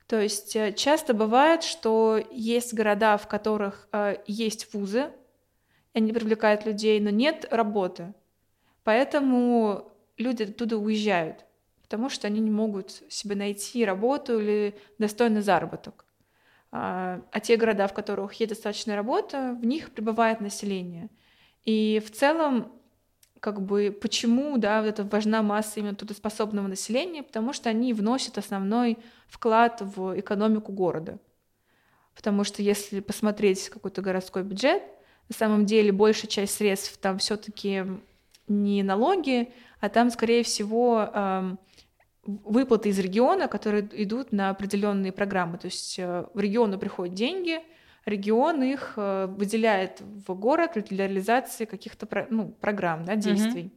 То 0.08 0.20
есть 0.20 0.56
э, 0.56 0.74
часто 0.74 1.14
бывает, 1.14 1.62
что 1.62 2.20
есть 2.32 2.74
города, 2.74 3.18
в 3.18 3.28
которых 3.28 3.88
э, 3.92 4.18
есть 4.26 4.74
вузы, 4.74 5.12
они 5.94 6.12
привлекают 6.12 6.66
людей, 6.66 7.00
но 7.00 7.12
нет 7.12 7.46
работы. 7.52 8.16
Поэтому 8.84 9.92
люди 10.18 10.44
оттуда 10.44 10.78
уезжают 10.80 11.48
потому 11.88 12.10
что 12.10 12.28
они 12.28 12.42
не 12.42 12.52
могут 12.52 13.02
себе 13.08 13.36
найти 13.36 13.86
работу 13.86 14.42
или 14.42 14.76
достойный 15.00 15.40
заработок. 15.40 16.04
А, 16.70 17.22
а 17.32 17.40
те 17.40 17.56
города, 17.56 17.88
в 17.88 17.94
которых 17.94 18.34
есть 18.34 18.50
достаточная 18.50 18.98
работа, 18.98 19.58
в 19.58 19.66
них 19.66 19.92
прибывает 19.92 20.42
население. 20.42 21.10
И 21.64 22.02
в 22.06 22.12
целом, 22.12 22.74
как 23.40 23.62
бы, 23.62 23.98
почему, 24.02 24.58
да, 24.58 24.82
вот 24.82 24.88
это 24.88 25.04
важна 25.04 25.42
масса 25.42 25.80
именно 25.80 25.96
трудоспособного 25.96 26.68
населения, 26.68 27.24
потому 27.24 27.54
что 27.54 27.70
они 27.70 27.94
вносят 27.94 28.38
основной 28.38 28.98
вклад 29.28 29.82
в 29.82 30.20
экономику 30.20 30.72
города. 30.72 31.20
Потому 32.16 32.44
что 32.44 32.62
если 32.62 33.00
посмотреть 33.00 33.70
какой-то 33.70 34.02
городской 34.02 34.44
бюджет, 34.44 34.82
на 35.30 35.36
самом 35.36 35.66
деле 35.66 35.92
большая 35.92 36.30
часть 36.30 36.56
средств 36.56 36.98
там 36.98 37.20
все-таки 37.20 37.86
не 38.48 38.82
налоги, 38.82 39.52
а 39.80 39.90
там, 39.90 40.10
скорее 40.10 40.44
всего, 40.44 41.58
выплаты 42.28 42.90
из 42.90 43.00
региона, 43.00 43.48
которые 43.48 43.88
идут 44.04 44.32
на 44.32 44.50
определенные 44.50 45.12
программы. 45.12 45.58
То 45.58 45.68
есть 45.68 45.98
э, 45.98 46.26
в 46.34 46.40
региону 46.40 46.78
приходят 46.78 47.16
деньги, 47.16 47.62
регион 48.08 48.64
их 48.64 48.94
э, 48.96 49.28
выделяет 49.28 50.02
в 50.02 50.34
город 50.34 50.78
для 50.90 51.08
реализации 51.08 51.66
каких-то 51.66 52.08
ну, 52.30 52.50
программ, 52.50 53.04
да, 53.04 53.16
действий. 53.16 53.74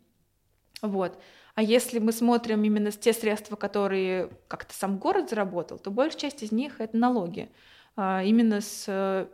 Mm-hmm. 0.82 0.88
Вот. 0.88 1.20
А 1.56 1.62
если 1.62 1.98
мы 1.98 2.12
смотрим 2.12 2.62
именно 2.62 2.92
те 2.92 3.12
средства, 3.12 3.56
которые 3.56 4.30
как-то 4.48 4.72
сам 4.72 4.98
город 4.98 5.30
заработал, 5.30 5.78
то 5.78 5.90
большая 5.90 6.20
часть 6.20 6.42
из 6.42 6.52
них 6.52 6.80
это 6.80 6.96
налоги. 6.96 7.50
А, 7.96 8.22
именно 8.22 8.60
с, 8.60 9.28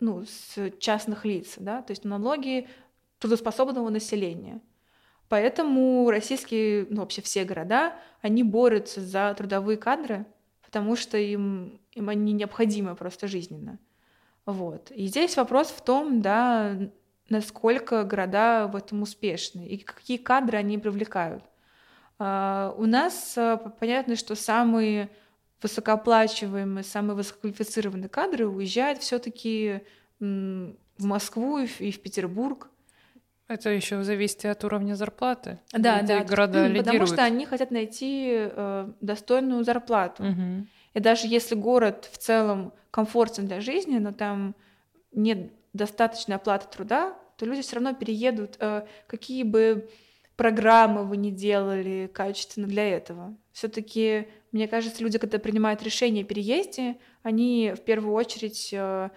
ну, 0.00 0.24
с 0.24 0.70
частных 0.80 1.24
лиц, 1.24 1.54
да, 1.58 1.82
то 1.82 1.92
есть 1.92 2.04
налоги 2.04 2.68
трудоспособного 3.20 3.88
населения. 3.90 4.60
Поэтому 5.28 6.10
российские, 6.10 6.86
ну 6.90 7.00
вообще 7.00 7.22
все 7.22 7.44
города, 7.44 7.94
они 8.20 8.42
борются 8.42 9.00
за 9.00 9.32
трудовые 9.38 9.78
кадры, 9.78 10.26
потому 10.62 10.96
что 10.96 11.16
им, 11.16 11.80
им 11.92 12.08
они 12.08 12.32
необходимы 12.32 12.96
просто 12.96 13.28
жизненно. 13.28 13.78
Вот. 14.46 14.90
И 14.90 15.06
здесь 15.06 15.36
вопрос 15.36 15.68
в 15.68 15.82
том, 15.82 16.20
да, 16.20 16.76
насколько 17.28 18.04
города 18.04 18.66
в 18.66 18.76
этом 18.76 19.02
успешны 19.02 19.66
и 19.66 19.78
какие 19.78 20.16
кадры 20.16 20.58
они 20.58 20.78
привлекают. 20.78 21.44
Uh, 22.18 22.74
у 22.76 22.86
нас 22.86 23.34
uh, 23.36 23.72
понятно, 23.80 24.14
что 24.14 24.36
самые 24.36 25.08
высокооплачиваемые, 25.60 26.84
самые 26.84 27.16
высококвалифицированные 27.16 28.08
кадры 28.08 28.46
уезжают 28.46 29.00
все-таки 29.00 29.80
в 30.20 30.74
Москву 30.98 31.58
и 31.58 31.90
в 31.90 32.00
Петербург, 32.00 32.68
это 33.52 33.68
еще 33.70 34.02
зависит 34.02 34.46
от 34.46 34.64
уровня 34.64 34.94
зарплаты. 34.94 35.58
Да, 35.72 36.02
да. 36.02 36.24
Города 36.24 36.64
потому 36.64 36.68
лидируют. 36.68 37.10
что 37.10 37.22
они 37.22 37.44
хотят 37.44 37.70
найти 37.70 38.30
э, 38.34 38.88
достойную 39.00 39.62
зарплату. 39.64 40.22
Угу. 40.22 40.66
И 40.94 41.00
даже 41.00 41.26
если 41.26 41.54
город 41.54 42.08
в 42.10 42.18
целом 42.18 42.72
комфортен 42.90 43.46
для 43.46 43.60
жизни, 43.60 43.98
но 43.98 44.12
там 44.12 44.54
нет 45.12 45.52
достаточной 45.72 46.36
оплаты 46.36 46.66
труда, 46.70 47.16
то 47.36 47.46
люди 47.46 47.62
все 47.62 47.76
равно 47.76 47.94
переедут, 47.94 48.56
э, 48.60 48.86
какие 49.06 49.42
бы 49.42 49.88
программы 50.36 51.04
вы 51.04 51.16
не 51.16 51.30
делали 51.30 52.10
качественно 52.12 52.66
для 52.66 52.88
этого. 52.88 53.36
Все-таки, 53.52 54.28
мне 54.50 54.68
кажется, 54.68 55.02
люди, 55.02 55.18
когда 55.18 55.38
принимают 55.38 55.82
решение 55.82 56.24
о 56.24 56.26
переезде, 56.26 56.96
они 57.22 57.74
в 57.76 57.80
первую 57.80 58.14
очередь 58.14 58.70
э, 58.72 59.10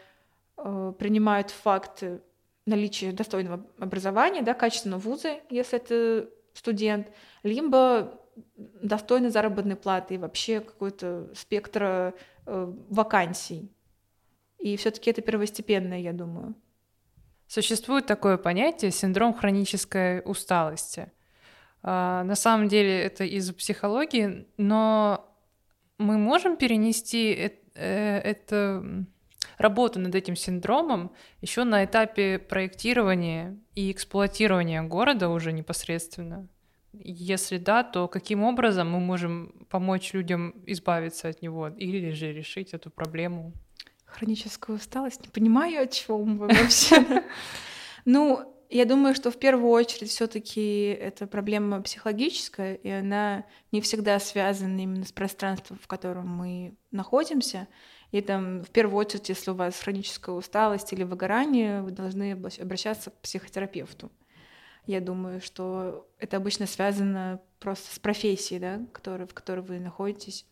э, 0.58 0.94
принимают 0.98 1.52
факты 1.52 2.22
наличие 2.66 3.12
достойного 3.12 3.66
образования, 3.80 4.42
да, 4.42 4.54
качественного 4.54 5.00
вуза, 5.00 5.40
если 5.50 5.78
это 5.78 6.30
студент, 6.54 7.08
либо 7.44 8.20
достойной 8.56 9.30
заработной 9.30 9.76
платы 9.76 10.16
и 10.16 10.18
вообще 10.18 10.60
какой-то 10.60 11.30
спектра 11.34 12.14
э, 12.46 12.74
вакансий. 12.90 13.72
И 14.60 14.78
все-таки 14.78 15.10
это 15.10 15.22
первостепенное, 15.22 16.00
я 16.00 16.14
думаю. 16.14 16.56
Существует 17.48 18.06
такое 18.06 18.38
понятие 18.38 18.92
синдром 18.92 19.34
хронической 19.34 20.22
усталости. 20.26 21.12
А, 21.84 22.24
на 22.24 22.36
самом 22.36 22.68
деле 22.68 23.02
это 23.02 23.24
из 23.24 23.52
психологии, 23.54 24.48
но 24.58 25.32
мы 25.98 26.18
можем 26.18 26.58
перенести 26.58 27.30
это, 27.30 27.58
э, 27.76 28.18
это 28.20 29.06
работу 29.58 30.00
над 30.00 30.16
этим 30.16 30.36
синдромом 30.36 31.12
еще 31.42 31.64
на 31.64 31.86
этапе 31.86 32.40
проектирования 32.40 33.58
и 33.76 33.92
эксплуатирования 33.92 34.82
города 34.82 35.30
уже 35.30 35.52
непосредственно? 35.52 36.48
Если 37.04 37.58
да, 37.58 37.84
то 37.84 38.08
каким 38.08 38.44
образом 38.44 38.92
мы 38.92 39.00
можем 39.00 39.54
помочь 39.70 40.14
людям 40.14 40.54
избавиться 40.66 41.30
от 41.30 41.42
него 41.42 41.70
или 41.70 42.12
же 42.12 42.34
решить 42.34 42.74
эту 42.74 42.90
проблему? 42.90 43.54
Хроническая 44.06 44.76
усталость? 44.76 45.22
Не 45.24 45.30
понимаю, 45.30 45.84
о 45.84 45.88
чем 45.88 46.38
вы 46.38 46.48
вообще. 46.48 47.24
Ну, 48.08 48.56
я 48.70 48.86
думаю, 48.86 49.16
что 49.16 49.32
в 49.32 49.38
первую 49.38 49.72
очередь 49.72 50.10
все-таки 50.10 50.88
это 50.88 51.28
проблема 51.28 51.82
психологическая, 51.82 52.76
и 52.76 52.90
она 52.90 53.46
не 53.72 53.82
всегда 53.82 54.20
связана 54.20 54.80
именно 54.80 55.06
с 55.06 55.12
пространством, 55.12 55.80
в 55.82 55.88
котором 55.88 56.28
мы 56.28 56.76
находимся. 56.92 57.68
И 58.12 58.22
там 58.22 58.64
в 58.64 58.70
первую 58.70 58.98
очередь, 58.98 59.30
если 59.30 59.52
у 59.52 59.56
вас 59.56 59.80
хроническая 59.80 60.36
усталость 60.36 60.94
или 60.94 61.04
выгорание, 61.04 61.82
вы 61.82 61.92
должны 61.92 62.32
обращаться 62.34 63.12
к 63.12 63.22
психотерапевту. 63.22 64.12
Я 64.88 65.02
думаю, 65.02 65.42
что 65.42 66.08
это 66.20 66.38
обычно 66.38 66.68
связано 66.68 67.42
просто 67.60 67.94
с 67.94 68.00
профессией, 68.00 68.60
да, 68.60 68.82
который, 68.92 69.28
в 69.28 69.34
которой 69.34 69.62
вы 69.62 69.80
находитесь. 69.80 70.46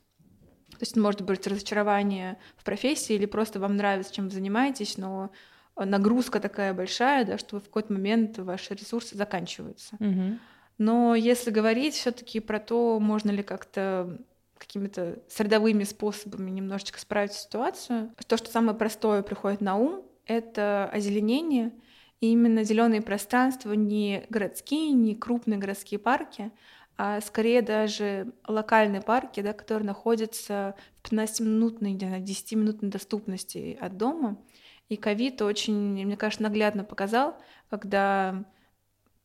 То 0.71 0.77
есть 0.79 0.97
может 0.97 1.21
быть 1.21 1.45
разочарование 1.45 2.39
в 2.57 2.63
профессии 2.63 3.13
или 3.13 3.25
просто 3.25 3.59
вам 3.59 3.75
нравится, 3.75 4.13
чем 4.13 4.25
вы 4.25 4.31
занимаетесь, 4.31 4.97
но 4.97 5.31
нагрузка 5.75 6.39
такая 6.39 6.73
большая, 6.73 7.25
да, 7.25 7.37
что 7.37 7.59
в 7.59 7.65
какой-то 7.65 7.93
момент 7.93 8.39
ваши 8.39 8.73
ресурсы 8.73 9.15
заканчиваются. 9.15 9.95
Угу. 9.99 10.39
Но 10.79 11.15
если 11.15 11.51
говорить 11.51 11.93
все-таки 11.93 12.39
про 12.39 12.59
то, 12.59 12.99
можно 12.99 13.29
ли 13.29 13.43
как-то 13.43 14.19
какими-то 14.57 15.19
средовыми 15.27 15.83
способами 15.83 16.49
немножечко 16.49 16.97
справить 16.99 17.33
ситуацию. 17.33 18.11
То, 18.27 18.37
что 18.37 18.49
самое 18.49 18.77
простое 18.77 19.21
приходит 19.21 19.59
на 19.59 19.75
ум, 19.75 20.03
это 20.25 20.89
озеленение. 20.91 21.73
И 22.23 22.27
именно 22.27 22.63
зеленые 22.63 23.01
пространства 23.01 23.73
не 23.73 24.25
городские, 24.29 24.93
не 24.93 25.13
крупные 25.13 25.59
городские 25.59 25.99
парки, 25.99 26.53
а 26.95 27.19
скорее 27.19 27.61
даже 27.61 28.31
локальные 28.47 29.01
парки, 29.01 29.41
да, 29.41 29.51
которые 29.51 29.85
находятся 29.85 30.73
в 31.01 31.11
15-минутной, 31.11 31.95
10-минутной 31.95 32.89
доступности 32.89 33.77
от 33.77 33.97
дома. 33.97 34.41
И 34.87 34.95
ковид 34.95 35.41
очень, 35.41 35.75
мне 35.75 36.15
кажется, 36.15 36.43
наглядно 36.43 36.85
показал, 36.85 37.35
когда 37.69 38.45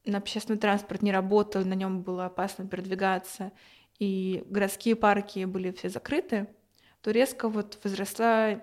общественный 0.05 0.59
транспорт 0.59 1.01
не 1.01 1.13
работал, 1.13 1.65
на 1.65 1.75
нем 1.75 2.03
было 2.03 2.27
опасно 2.27 2.67
передвигаться, 2.67 3.53
и 4.01 4.43
городские 4.47 4.97
парки 4.97 5.45
были 5.45 5.71
все 5.71 5.89
закрыты, 5.89 6.49
то 7.03 7.13
резко 7.13 7.49
вот 7.49 7.79
возросла, 7.85 8.61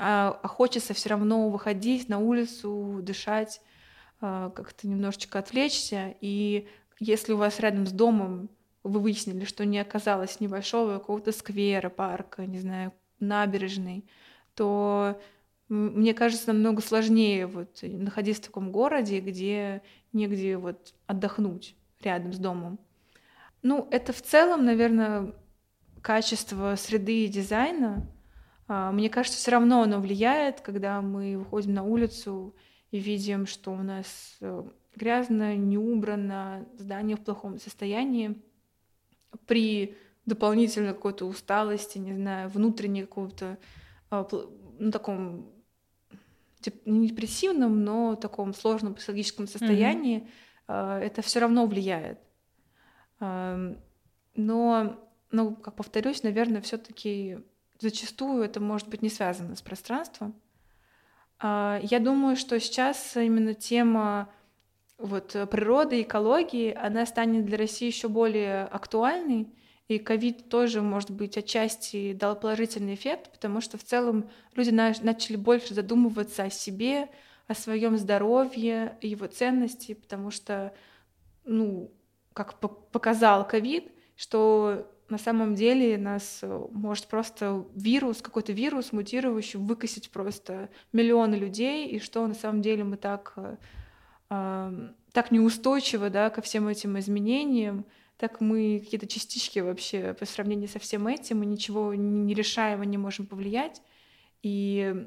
а, 0.00 0.40
а 0.42 0.48
хочется 0.48 0.92
все 0.92 1.10
равно 1.10 1.50
выходить 1.50 2.08
на 2.08 2.18
улицу, 2.18 2.98
дышать, 3.00 3.60
как-то 4.20 4.88
немножечко 4.88 5.38
отвлечься. 5.38 6.14
И 6.20 6.68
если 6.98 7.32
у 7.32 7.36
вас 7.36 7.60
рядом 7.60 7.86
с 7.86 7.92
домом 7.92 8.50
вы 8.82 9.00
выяснили, 9.00 9.44
что 9.44 9.64
не 9.64 9.78
оказалось 9.78 10.40
небольшого 10.40 10.98
какого-то 10.98 11.32
сквера, 11.32 11.88
парка, 11.90 12.46
не 12.46 12.58
знаю, 12.58 12.92
набережной, 13.20 14.04
то 14.54 15.20
мне 15.68 16.14
кажется, 16.14 16.52
намного 16.52 16.80
сложнее 16.80 17.46
вот 17.46 17.80
находиться 17.82 18.42
в 18.42 18.46
таком 18.46 18.70
городе, 18.70 19.20
где 19.20 19.82
негде 20.12 20.56
вот 20.56 20.94
отдохнуть 21.06 21.74
рядом 22.00 22.32
с 22.32 22.38
домом. 22.38 22.78
Ну, 23.62 23.88
это 23.90 24.12
в 24.12 24.22
целом, 24.22 24.64
наверное, 24.64 25.34
качество 26.02 26.76
среды 26.76 27.24
и 27.24 27.28
дизайна. 27.28 28.06
А, 28.68 28.92
мне 28.92 29.10
кажется, 29.10 29.38
все 29.38 29.50
равно 29.50 29.82
оно 29.82 29.98
влияет, 30.00 30.60
когда 30.60 31.00
мы 31.00 31.38
выходим 31.38 31.74
на 31.74 31.82
улицу 31.82 32.54
и 32.96 33.00
видим, 33.00 33.46
что 33.46 33.72
у 33.72 33.82
нас 33.82 34.36
э, 34.40 34.62
грязно, 34.94 35.54
не 35.56 35.78
убрано, 35.78 36.66
здание 36.78 37.16
в 37.16 37.20
плохом 37.20 37.58
состоянии. 37.58 38.40
При 39.46 39.96
дополнительной 40.24 40.94
какой-то 40.94 41.26
усталости, 41.26 41.98
не 41.98 42.14
знаю, 42.14 42.48
внутренней 42.48 43.02
какого-то 43.02 43.58
а, 44.10 44.26
ну, 44.78 44.90
таком 44.90 45.52
не 46.84 47.08
депрессивном, 47.08 47.84
но 47.84 48.16
таком 48.16 48.52
сложном 48.52 48.94
психологическом 48.94 49.46
состоянии, 49.46 50.26
mm-hmm. 50.66 50.98
это 50.98 51.22
все 51.22 51.38
равно 51.38 51.66
влияет. 51.66 52.18
Но, 53.20 53.76
ну, 54.34 55.54
как 55.54 55.76
повторюсь, 55.76 56.24
наверное, 56.24 56.60
все-таки 56.62 57.38
зачастую 57.78 58.42
это 58.42 58.58
может 58.58 58.88
быть 58.88 59.02
не 59.02 59.10
связано 59.10 59.54
с 59.54 59.62
пространством. 59.62 60.34
А, 61.38 61.80
я 61.82 62.00
думаю, 62.00 62.36
что 62.36 62.58
сейчас 62.60 63.16
именно 63.16 63.54
тема 63.54 64.30
вот 64.98 65.36
природы, 65.50 66.02
экологии, 66.02 66.72
она 66.74 67.04
станет 67.06 67.44
для 67.44 67.58
России 67.58 67.86
еще 67.86 68.08
более 68.08 68.64
актуальной, 68.64 69.52
и 69.88 69.98
ковид 69.98 70.48
тоже, 70.48 70.82
может 70.82 71.10
быть, 71.10 71.36
отчасти 71.36 72.12
дал 72.12 72.38
положительный 72.38 72.94
эффект, 72.94 73.30
потому 73.30 73.60
что 73.60 73.78
в 73.78 73.84
целом 73.84 74.28
люди 74.54 74.70
начали 74.70 75.36
больше 75.36 75.74
задумываться 75.74 76.44
о 76.44 76.50
себе, 76.50 77.08
о 77.46 77.54
своем 77.54 77.96
здоровье, 77.96 78.98
его 79.00 79.26
ценности, 79.26 79.94
потому 79.94 80.30
что, 80.30 80.74
ну, 81.44 81.92
как 82.32 82.58
показал 82.58 83.46
ковид, 83.46 83.92
что 84.16 84.90
на 85.08 85.18
самом 85.18 85.54
деле 85.54 85.96
нас 85.98 86.40
э, 86.42 86.66
может 86.72 87.06
просто 87.06 87.64
вирус, 87.74 88.22
какой-то 88.22 88.52
вирус 88.52 88.92
мутирующий, 88.92 89.58
выкосить 89.58 90.10
просто 90.10 90.68
миллионы 90.92 91.36
людей, 91.36 91.88
и 91.88 91.98
что 92.00 92.26
на 92.26 92.34
самом 92.34 92.62
деле 92.62 92.84
мы 92.84 92.96
так, 92.96 93.34
э, 94.28 94.88
так 95.12 95.30
неустойчивы 95.30 96.10
да, 96.10 96.30
ко 96.30 96.42
всем 96.42 96.66
этим 96.68 96.98
изменениям, 96.98 97.84
так 98.16 98.40
мы 98.40 98.80
какие-то 98.82 99.06
частички 99.06 99.58
вообще 99.58 100.14
по 100.14 100.24
сравнению 100.24 100.68
со 100.68 100.78
всем 100.78 101.06
этим, 101.06 101.40
мы 101.40 101.46
ничего 101.46 101.94
не 101.94 102.34
решаем 102.34 102.82
и 102.82 102.86
не 102.86 102.96
можем 102.96 103.26
повлиять. 103.26 103.82
И 104.42 105.06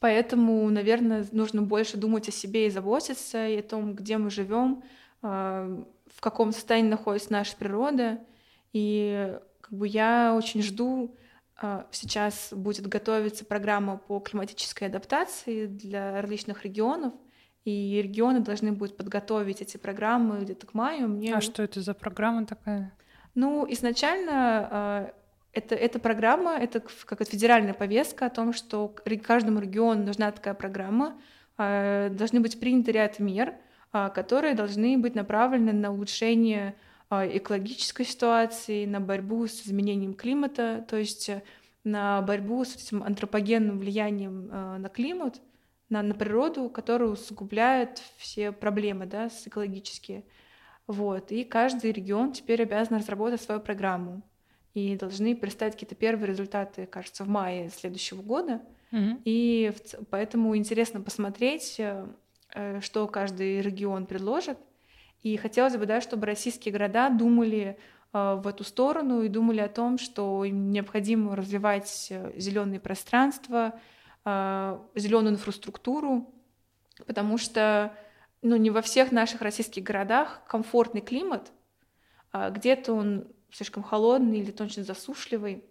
поэтому, 0.00 0.68
наверное, 0.70 1.26
нужно 1.32 1.62
больше 1.62 1.96
думать 1.96 2.28
о 2.28 2.32
себе 2.32 2.66
и 2.66 2.70
заботиться, 2.70 3.46
и 3.46 3.58
о 3.58 3.62
том, 3.62 3.94
где 3.94 4.16
мы 4.16 4.30
живем, 4.30 4.82
а, 5.22 5.84
в 6.14 6.20
каком 6.20 6.52
состоянии 6.52 6.88
находится 6.88 7.32
наша 7.32 7.56
природа. 7.56 8.20
И 8.72 9.36
как 9.60 9.72
бы 9.72 9.88
я 9.88 10.34
очень 10.36 10.62
жду, 10.62 11.16
а, 11.56 11.86
сейчас 11.90 12.48
будет 12.52 12.86
готовиться 12.86 13.44
программа 13.44 13.96
по 13.96 14.20
климатической 14.20 14.88
адаптации 14.88 15.66
для 15.66 16.20
различных 16.20 16.64
регионов— 16.64 17.12
и 17.68 18.00
регионы 18.02 18.40
должны 18.40 18.72
будут 18.72 18.96
подготовить 18.96 19.60
эти 19.60 19.76
программы 19.76 20.40
где-то 20.40 20.66
к 20.66 20.74
маю. 20.74 21.08
Мне... 21.08 21.34
А 21.34 21.40
что 21.40 21.62
это 21.62 21.82
за 21.82 21.92
программа 21.92 22.46
такая? 22.46 22.92
Ну, 23.34 23.66
изначально 23.70 24.68
э, 24.70 25.10
это, 25.52 25.74
эта 25.74 25.98
программа, 25.98 26.56
это 26.56 26.80
как 26.80 27.28
федеральная 27.28 27.74
повестка 27.74 28.26
о 28.26 28.30
том, 28.30 28.54
что 28.54 28.94
каждому 29.22 29.60
региону 29.60 30.04
нужна 30.04 30.32
такая 30.32 30.54
программа, 30.54 31.20
э, 31.58 32.08
должны 32.10 32.40
быть 32.40 32.58
приняты 32.58 32.92
ряд 32.92 33.18
мер, 33.18 33.54
которые 33.90 34.54
должны 34.54 34.98
быть 34.98 35.14
направлены 35.14 35.72
на 35.72 35.90
улучшение 35.90 36.74
экологической 37.10 38.04
ситуации, 38.04 38.84
на 38.84 39.00
борьбу 39.00 39.46
с 39.46 39.66
изменением 39.66 40.14
климата, 40.14 40.84
то 40.88 40.96
есть 40.96 41.30
на 41.84 42.20
борьбу 42.22 42.64
с 42.64 42.76
этим 42.76 43.02
антропогенным 43.02 43.78
влиянием 43.78 44.48
на 44.48 44.88
климат, 44.88 45.40
на, 45.88 46.02
на 46.02 46.14
природу, 46.14 46.68
которая 46.68 47.10
усугубляет 47.10 48.02
все 48.18 48.52
проблемы 48.52 49.06
да, 49.06 49.30
с 49.30 49.46
экологические. 49.46 50.24
Вот. 50.86 51.32
И 51.32 51.44
каждый 51.44 51.92
регион 51.92 52.32
теперь 52.32 52.62
обязан 52.62 52.98
разработать 52.98 53.40
свою 53.42 53.60
программу. 53.60 54.22
И 54.74 54.96
должны 54.96 55.34
представить 55.34 55.74
какие-то 55.74 55.94
первые 55.94 56.28
результаты, 56.28 56.86
кажется, 56.86 57.24
в 57.24 57.28
мае 57.28 57.70
следующего 57.70 58.22
года. 58.22 58.62
Mm-hmm. 58.92 59.22
И 59.24 59.72
в, 59.74 60.04
поэтому 60.06 60.56
интересно 60.56 61.00
посмотреть, 61.00 61.76
э, 61.78 62.06
э, 62.54 62.80
что 62.80 63.06
каждый 63.08 63.60
регион 63.60 64.06
предложит. 64.06 64.58
И 65.22 65.36
хотелось 65.36 65.76
бы, 65.76 65.86
да, 65.86 66.00
чтобы 66.00 66.26
российские 66.26 66.72
города 66.72 67.10
думали 67.10 67.78
э, 68.12 68.40
в 68.42 68.46
эту 68.46 68.64
сторону 68.64 69.22
и 69.22 69.28
думали 69.28 69.60
о 69.60 69.68
том, 69.68 69.98
что 69.98 70.44
им 70.44 70.70
необходимо 70.70 71.34
развивать 71.34 72.12
зеленые 72.36 72.80
пространства, 72.80 73.78
а, 74.30 74.84
зеленую 74.94 75.34
инфраструктуру, 75.34 76.30
потому 77.06 77.38
что 77.38 77.94
ну, 78.42 78.56
не 78.56 78.68
во 78.68 78.82
всех 78.82 79.10
наших 79.10 79.40
российских 79.40 79.82
городах 79.82 80.42
комфортный 80.46 81.00
климат, 81.00 81.50
а 82.30 82.50
где-то 82.50 82.92
он 82.92 83.26
слишком 83.50 83.82
холодный 83.82 84.40
или 84.40 84.54
очень 84.60 84.84
засушливый. 84.84 85.64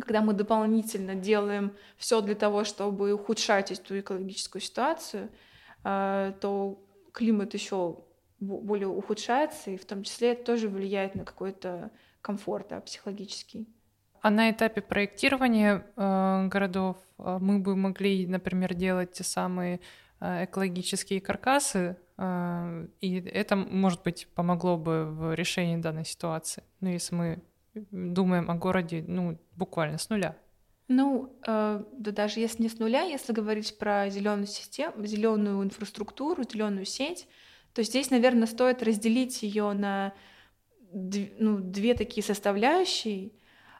Когда 0.00 0.20
мы 0.20 0.32
дополнительно 0.32 1.14
делаем 1.14 1.76
все 1.96 2.20
для 2.22 2.34
того, 2.34 2.64
чтобы 2.64 3.12
ухудшать 3.12 3.70
эту 3.70 4.00
экологическую 4.00 4.60
ситуацию, 4.60 5.30
то 5.84 6.84
климат 7.12 7.54
еще 7.54 7.98
более 8.40 8.88
ухудшается, 8.88 9.70
и 9.70 9.76
в 9.76 9.84
том 9.84 10.02
числе 10.02 10.32
это 10.32 10.44
тоже 10.44 10.68
влияет 10.68 11.14
на 11.14 11.24
какой-то 11.24 11.90
комфорт 12.20 12.68
да, 12.68 12.80
психологический. 12.80 13.68
А 14.20 14.30
на 14.30 14.50
этапе 14.50 14.80
проектирования 14.80 15.86
э, 15.96 16.48
городов 16.48 16.96
э, 17.18 17.38
мы 17.40 17.60
бы 17.60 17.76
могли, 17.76 18.26
например, 18.26 18.74
делать 18.74 19.12
те 19.12 19.24
самые 19.24 19.80
э, 20.20 20.44
экологические 20.44 21.20
каркасы, 21.20 21.96
э, 22.18 22.86
и 23.00 23.20
это, 23.20 23.56
может 23.56 24.02
быть, 24.02 24.26
помогло 24.34 24.76
бы 24.76 25.06
в 25.06 25.34
решении 25.34 25.76
данной 25.76 26.04
ситуации. 26.04 26.64
Ну, 26.80 26.90
если 26.90 27.14
мы 27.14 27.42
думаем 27.90 28.50
о 28.50 28.54
городе, 28.54 29.04
ну, 29.06 29.38
буквально 29.54 29.98
с 29.98 30.08
нуля. 30.08 30.36
Ну, 30.88 31.36
э, 31.46 31.84
да 31.92 32.10
даже 32.10 32.40
если 32.40 32.62
не 32.62 32.68
с 32.68 32.78
нуля, 32.78 33.02
если 33.02 33.32
говорить 33.32 33.76
про 33.78 34.08
зеленую 34.08 34.46
систему, 34.46 35.04
зеленую 35.04 35.62
инфраструктуру, 35.64 36.44
зеленую 36.44 36.84
сеть, 36.84 37.28
то 37.76 37.82
здесь, 37.82 38.10
наверное, 38.10 38.46
стоит 38.46 38.82
разделить 38.82 39.42
ее 39.42 39.74
на 39.74 40.14
ну, 40.94 41.58
две 41.58 41.92
такие 41.92 42.24
составляющие. 42.24 43.32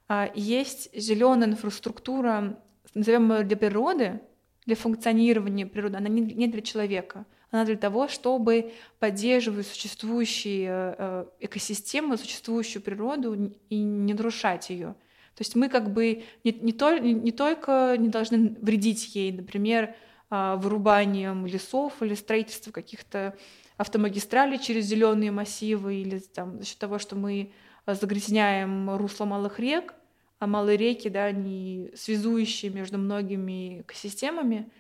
А, 0.06 0.30
есть 0.34 0.90
зеленая 0.94 1.48
инфраструктура, 1.48 2.60
назовем 2.92 3.32
ее 3.32 3.44
для 3.44 3.56
природы, 3.56 4.20
для 4.66 4.76
функционирования 4.76 5.64
природы, 5.64 5.96
она 5.96 6.08
не 6.10 6.46
для 6.46 6.60
человека. 6.60 7.24
Она 7.50 7.64
для 7.64 7.78
того, 7.78 8.06
чтобы 8.06 8.74
поддерживать 8.98 9.66
существующие 9.66 10.94
э, 10.98 11.26
экосистемы, 11.40 12.18
существующую 12.18 12.82
природу 12.82 13.50
и 13.70 13.78
не 13.78 14.12
нарушать 14.12 14.68
ее. 14.68 14.88
То 15.34 15.40
есть 15.40 15.54
мы 15.54 15.70
как 15.70 15.90
бы 15.90 16.22
не, 16.44 16.52
не, 16.52 16.72
то, 16.74 16.98
не 16.98 17.32
только 17.32 17.96
не 17.98 18.10
должны 18.10 18.56
вредить 18.60 19.14
ей, 19.14 19.32
например, 19.32 19.94
а, 20.28 20.56
вырубанием 20.56 21.46
лесов 21.46 22.02
или 22.02 22.14
строительством 22.14 22.74
каких-то 22.74 23.38
автомагистралей 23.76 24.58
через 24.58 24.86
зеленые 24.86 25.30
массивы 25.30 25.96
или 25.96 26.18
там, 26.18 26.58
за 26.58 26.64
счет 26.66 26.78
того, 26.78 26.98
что 26.98 27.16
мы 27.16 27.52
загрязняем 27.86 28.96
русло 28.96 29.24
малых 29.24 29.58
рек, 29.58 29.94
а 30.38 30.46
малые 30.46 30.76
реки, 30.76 31.08
да, 31.08 31.24
они 31.24 31.90
связующие 31.94 32.70
между 32.70 32.98
многими 32.98 33.80
экосистемами, 33.80 34.70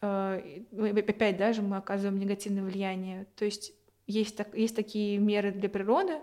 э, 0.00 0.62
опять 0.72 1.36
даже 1.36 1.62
мы 1.62 1.76
оказываем 1.76 2.18
негативное 2.18 2.64
влияние. 2.64 3.26
То 3.36 3.44
есть 3.44 3.72
есть, 4.06 4.36
так, 4.36 4.54
есть 4.54 4.76
такие 4.76 5.18
меры 5.18 5.52
для 5.52 5.68
природы, 5.68 6.20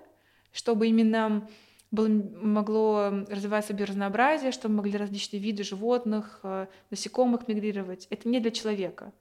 чтобы 0.51 0.87
именно 0.87 1.47
было, 1.91 2.07
могло 2.07 3.09
развиваться 3.27 3.73
биоразнообразие, 3.73 4.51
чтобы 4.51 4.75
могли 4.75 4.97
различные 4.97 5.39
виды 5.39 5.63
животных, 5.63 6.39
э, 6.43 6.67
насекомых 6.89 7.47
мигрировать. 7.47 8.07
Это 8.09 8.27
не 8.29 8.39
для 8.39 8.51
человека. 8.51 9.13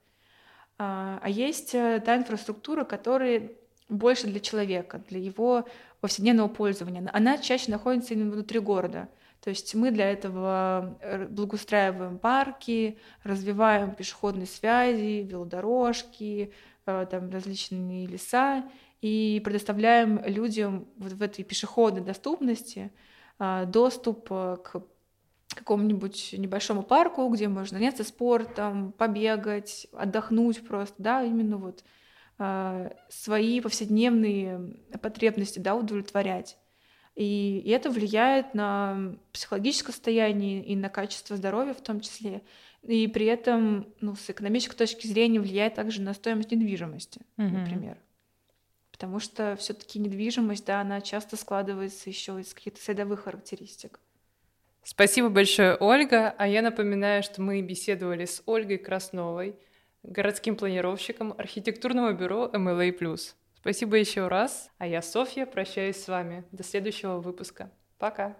А, 0.79 1.19
а 1.21 1.29
есть 1.29 1.75
э, 1.75 2.01
та 2.03 2.15
инфраструктура, 2.15 2.85
которая 2.85 3.51
больше 3.89 4.27
для 4.27 4.39
человека, 4.39 5.03
для 5.09 5.19
его 5.19 5.67
повседневного 5.99 6.47
пользования. 6.47 7.07
Она 7.13 7.37
чаще 7.37 7.69
находится 7.69 8.13
именно 8.13 8.31
внутри 8.31 8.59
города. 8.59 9.09
То 9.41 9.49
есть 9.49 9.75
мы 9.75 9.91
для 9.91 10.09
этого 10.11 10.97
э, 11.01 11.27
благоустраиваем 11.27 12.17
парки, 12.17 12.97
развиваем 13.23 13.93
пешеходные 13.93 14.47
связи, 14.47 15.27
велодорожки, 15.29 16.53
там 16.85 17.29
различные 17.29 18.07
леса 18.07 18.63
и 19.01 19.41
предоставляем 19.45 20.21
людям 20.25 20.87
вот 20.97 21.13
в 21.13 21.21
этой 21.21 21.43
пешеходной 21.43 22.01
доступности 22.01 22.91
а, 23.37 23.65
доступ 23.65 24.27
э, 24.31 24.57
к 24.63 24.81
какому-нибудь 25.55 26.35
небольшому 26.37 26.83
парку, 26.83 27.27
где 27.29 27.47
можно 27.47 27.77
заняться 27.77 28.03
спортом, 28.03 28.91
побегать, 28.91 29.87
отдохнуть 29.93 30.65
просто, 30.65 30.95
да, 30.97 31.23
именно 31.23 31.57
вот 31.57 31.83
а, 32.37 32.93
свои 33.09 33.59
повседневные 33.61 34.77
потребности, 35.01 35.59
да, 35.59 35.75
удовлетворять. 35.75 36.57
И, 37.15 37.61
и 37.65 37.69
это 37.71 37.89
влияет 37.89 38.53
на 38.53 39.15
психологическое 39.33 39.91
состояние 39.91 40.63
и 40.63 40.75
на 40.75 40.89
качество 40.89 41.35
здоровья 41.35 41.73
в 41.73 41.81
том 41.81 41.99
числе. 41.99 42.43
И 42.83 43.07
при 43.07 43.25
этом, 43.25 43.87
ну, 43.99 44.15
с 44.15 44.29
экономической 44.29 44.77
точки 44.77 45.05
зрения 45.07 45.39
влияет 45.39 45.75
также 45.75 46.01
на 46.01 46.13
стоимость 46.13 46.51
недвижимости, 46.51 47.21
mm-hmm. 47.37 47.49
например 47.49 47.97
потому 48.99 49.21
что 49.21 49.55
все-таки 49.55 49.97
недвижимость, 49.97 50.65
да, 50.65 50.81
она 50.81 50.99
часто 50.99 51.37
складывается 51.37 52.09
еще 52.09 52.41
из 52.41 52.53
каких-то 52.53 52.81
средовых 52.81 53.21
характеристик. 53.21 53.97
Спасибо 54.83 55.29
большое, 55.29 55.75
Ольга. 55.79 56.33
А 56.37 56.47
я 56.47 56.61
напоминаю, 56.61 57.23
что 57.23 57.41
мы 57.41 57.61
беседовали 57.61 58.25
с 58.25 58.41
Ольгой 58.45 58.77
Красновой, 58.77 59.55
городским 60.03 60.55
планировщиком 60.55 61.33
архитектурного 61.37 62.13
бюро 62.13 62.49
MLA+. 62.53 63.19
Спасибо 63.55 63.97
еще 63.97 64.27
раз. 64.27 64.71
А 64.77 64.87
я, 64.87 65.01
Софья, 65.01 65.45
прощаюсь 65.45 66.01
с 66.01 66.07
вами. 66.07 66.45
До 66.51 66.63
следующего 66.63 67.17
выпуска. 67.19 67.71
Пока. 67.97 68.37